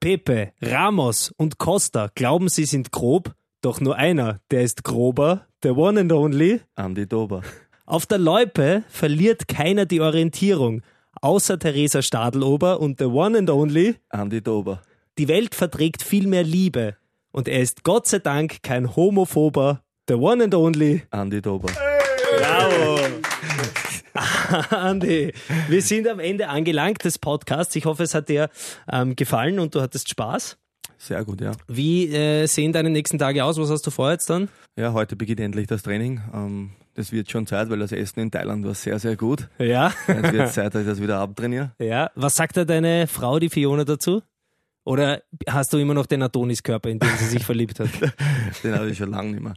Pepe, 0.00 0.52
Ramos 0.60 1.32
und 1.38 1.56
Costa 1.56 2.10
glauben, 2.14 2.50
sie 2.50 2.66
sind 2.66 2.92
grob, 2.92 3.34
doch 3.62 3.80
nur 3.80 3.96
einer, 3.96 4.40
der 4.50 4.62
ist 4.62 4.84
grober, 4.84 5.46
the 5.62 5.70
one 5.70 5.98
and 5.98 6.12
only. 6.12 6.60
Andi 6.74 7.06
Dober. 7.06 7.42
Auf 7.90 8.06
der 8.06 8.18
Loipe 8.18 8.84
verliert 8.88 9.48
keiner 9.48 9.84
die 9.84 10.00
Orientierung, 10.00 10.82
außer 11.22 11.58
Theresa 11.58 12.02
Stadelober 12.02 12.78
und 12.78 13.00
the 13.00 13.06
one 13.06 13.36
and 13.36 13.50
only. 13.50 13.96
Andi 14.10 14.40
Dober. 14.40 14.80
Die 15.18 15.26
Welt 15.26 15.56
verträgt 15.56 16.04
viel 16.04 16.28
mehr 16.28 16.44
Liebe 16.44 16.94
und 17.32 17.48
er 17.48 17.58
ist 17.58 17.82
Gott 17.82 18.06
sei 18.06 18.20
Dank 18.20 18.62
kein 18.62 18.94
Homophober, 18.94 19.82
the 20.06 20.14
one 20.14 20.44
and 20.44 20.54
only. 20.54 21.02
Andi 21.10 21.42
Dober. 21.42 21.72
Bravo! 22.38 23.00
Andi, 24.76 25.32
wir 25.66 25.82
sind 25.82 26.06
am 26.06 26.20
Ende 26.20 26.46
angelangt 26.46 27.04
des 27.04 27.18
Podcasts. 27.18 27.74
Ich 27.74 27.86
hoffe, 27.86 28.04
es 28.04 28.14
hat 28.14 28.28
dir 28.28 28.50
ähm, 28.88 29.16
gefallen 29.16 29.58
und 29.58 29.74
du 29.74 29.80
hattest 29.80 30.08
Spaß. 30.08 30.58
Sehr 30.96 31.24
gut, 31.24 31.40
ja. 31.40 31.50
Wie 31.66 32.06
äh, 32.14 32.46
sehen 32.46 32.72
deine 32.72 32.90
nächsten 32.90 33.18
Tage 33.18 33.44
aus? 33.44 33.58
Was 33.58 33.68
hast 33.68 33.84
du 33.84 33.90
vor 33.90 34.12
jetzt 34.12 34.30
dann? 34.30 34.48
Ja, 34.76 34.92
heute 34.92 35.16
beginnt 35.16 35.40
endlich 35.40 35.66
das 35.66 35.82
Training. 35.82 36.20
Ähm, 36.32 36.70
das 36.94 37.12
wird 37.12 37.30
schon 37.30 37.46
Zeit, 37.46 37.70
weil 37.70 37.78
das 37.78 37.92
Essen 37.92 38.20
in 38.20 38.30
Thailand 38.30 38.64
war 38.64 38.74
sehr, 38.74 38.98
sehr 38.98 39.16
gut. 39.16 39.48
Ja. 39.58 39.92
Jetzt 40.06 40.32
wird 40.32 40.48
Zeit, 40.52 40.74
dass 40.74 40.82
ich 40.82 40.88
das 40.88 41.00
wieder 41.00 41.18
abtrainiere. 41.18 41.72
Ja. 41.78 42.10
Was 42.14 42.36
sagt 42.36 42.56
da 42.56 42.64
deine 42.64 43.06
Frau, 43.06 43.38
die 43.38 43.48
Fiona, 43.50 43.84
dazu? 43.84 44.22
Oder 44.84 45.22
hast 45.48 45.72
du 45.72 45.78
immer 45.78 45.94
noch 45.94 46.06
den 46.06 46.22
Adoniskörper, 46.22 46.88
in 46.88 46.98
den 46.98 47.10
sie 47.18 47.26
sich 47.26 47.44
verliebt 47.44 47.78
hat? 47.80 47.90
Den 48.64 48.74
habe 48.74 48.90
ich 48.90 48.98
schon 48.98 49.10
lange 49.10 49.32
nicht 49.32 49.42
mehr. 49.42 49.54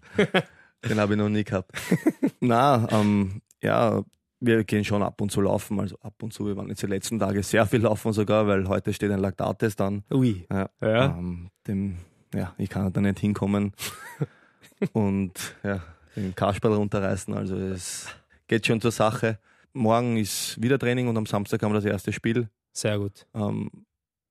Den 0.88 1.00
habe 1.00 1.14
ich 1.14 1.18
noch 1.18 1.30
nie 1.30 1.46
gehabt. 1.46 1.72
Na, 2.42 2.88
ähm, 2.92 3.42
ja, 3.62 4.04
wir 4.42 4.64
gehen 4.66 4.84
schon 4.84 5.02
ab 5.02 5.22
und 5.22 5.32
zu 5.32 5.40
laufen. 5.40 5.80
Also 5.80 5.98
ab 6.02 6.22
und 6.22 6.34
zu, 6.34 6.46
wir 6.46 6.58
waren 6.58 6.68
jetzt 6.68 6.84
die 6.84 6.88
letzten 6.88 7.20
Tage 7.20 7.42
sehr 7.42 7.66
viel 7.66 7.82
laufen 7.82 8.12
sogar, 8.12 8.48
weil 8.48 8.68
heute 8.68 8.94
steht 8.94 9.12
ein 9.12 9.20
Laktattest 9.20 9.80
an. 9.80 10.04
Ui. 10.12 10.46
Ja, 10.52 10.70
Ja. 10.82 11.06
Ähm, 11.06 11.50
dem, 11.68 11.98
ja, 12.36 12.54
ich 12.58 12.70
kann 12.70 12.92
da 12.92 13.00
nicht 13.00 13.20
hinkommen 13.20 13.74
und 14.92 15.56
ja, 15.64 15.82
den 16.16 16.36
Kasperl 16.36 16.74
runterreißen. 16.74 17.34
Also 17.34 17.56
es 17.56 18.08
geht 18.48 18.66
schon 18.66 18.82
zur 18.82 18.92
Sache. 18.92 19.40
Morgen 19.74 20.18
ist 20.18 20.62
wieder 20.62 20.78
Training 20.78 21.08
und 21.08 21.18
am 21.18 21.26
Samstag 21.26 21.62
haben 21.64 21.72
wir 21.72 21.82
das 21.82 21.86
erste 21.86 22.14
Spiel. 22.14 22.50
Sehr 22.72 23.00
gut. 23.00 23.26
Ähm, 23.34 23.70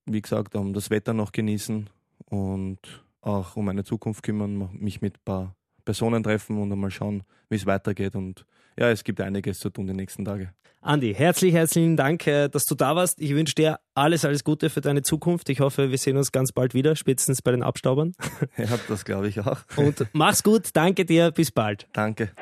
wie 0.07 0.21
gesagt, 0.21 0.55
um 0.55 0.73
das 0.73 0.91
Wetter 0.91 1.15
noch 1.15 1.33
genießen 1.33 1.89
und 2.27 2.79
auch 3.21 3.57
um 3.57 3.65
meine 3.65 3.85
Zukunft 3.85 4.23
kümmern, 4.23 4.71
mich 4.73 5.01
mit 5.01 5.17
ein 5.17 5.25
paar 5.25 5.57
Personen 5.85 6.23
treffen 6.23 6.61
und 6.61 6.73
einmal 6.73 6.91
schauen, 6.91 7.23
wie 7.49 7.57
es 7.57 7.67
weitergeht. 7.67 8.15
Und 8.15 8.47
ja, 8.79 8.91
es 8.91 9.05
gibt 9.05 9.21
einiges 9.21 9.59
zu 9.59 9.71
tun 9.71 9.87
die 9.87 9.95
nächsten 9.95 10.25
Tage. 10.25 10.53
Andi, 10.85 11.15
herzlich, 11.15 11.55
herzlichen 11.55 11.97
Dank, 11.97 12.27
äh, 12.27 12.49
dass 12.49 12.65
du 12.65 12.75
da 12.75 12.97
warst. 12.97 13.21
Ich 13.21 13.33
wünsche 13.35 13.55
dir 13.55 13.79
alles, 13.95 14.25
alles 14.25 14.43
Gute 14.43 14.69
für 14.69 14.81
deine 14.81 15.03
Zukunft. 15.03 15.49
Ich 15.49 15.61
hoffe, 15.61 15.91
wir 15.93 15.99
sehen 15.99 16.17
uns 16.17 16.33
ganz 16.33 16.51
bald 16.51 16.75
wieder, 16.75 16.97
spätestens 16.97 17.41
bei 17.41 17.53
den 17.53 17.63
Abstaubern. 17.63 18.15
Ja, 18.57 18.67
das 18.89 19.05
glaube 19.05 19.29
ich 19.29 19.41
auch. 19.41 19.59
Und 19.77 20.07
mach's 20.13 20.43
gut, 20.43 20.71
danke 20.73 21.05
dir, 21.05 21.31
bis 21.31 21.53
bald. 21.53 21.87
Danke. 21.93 22.33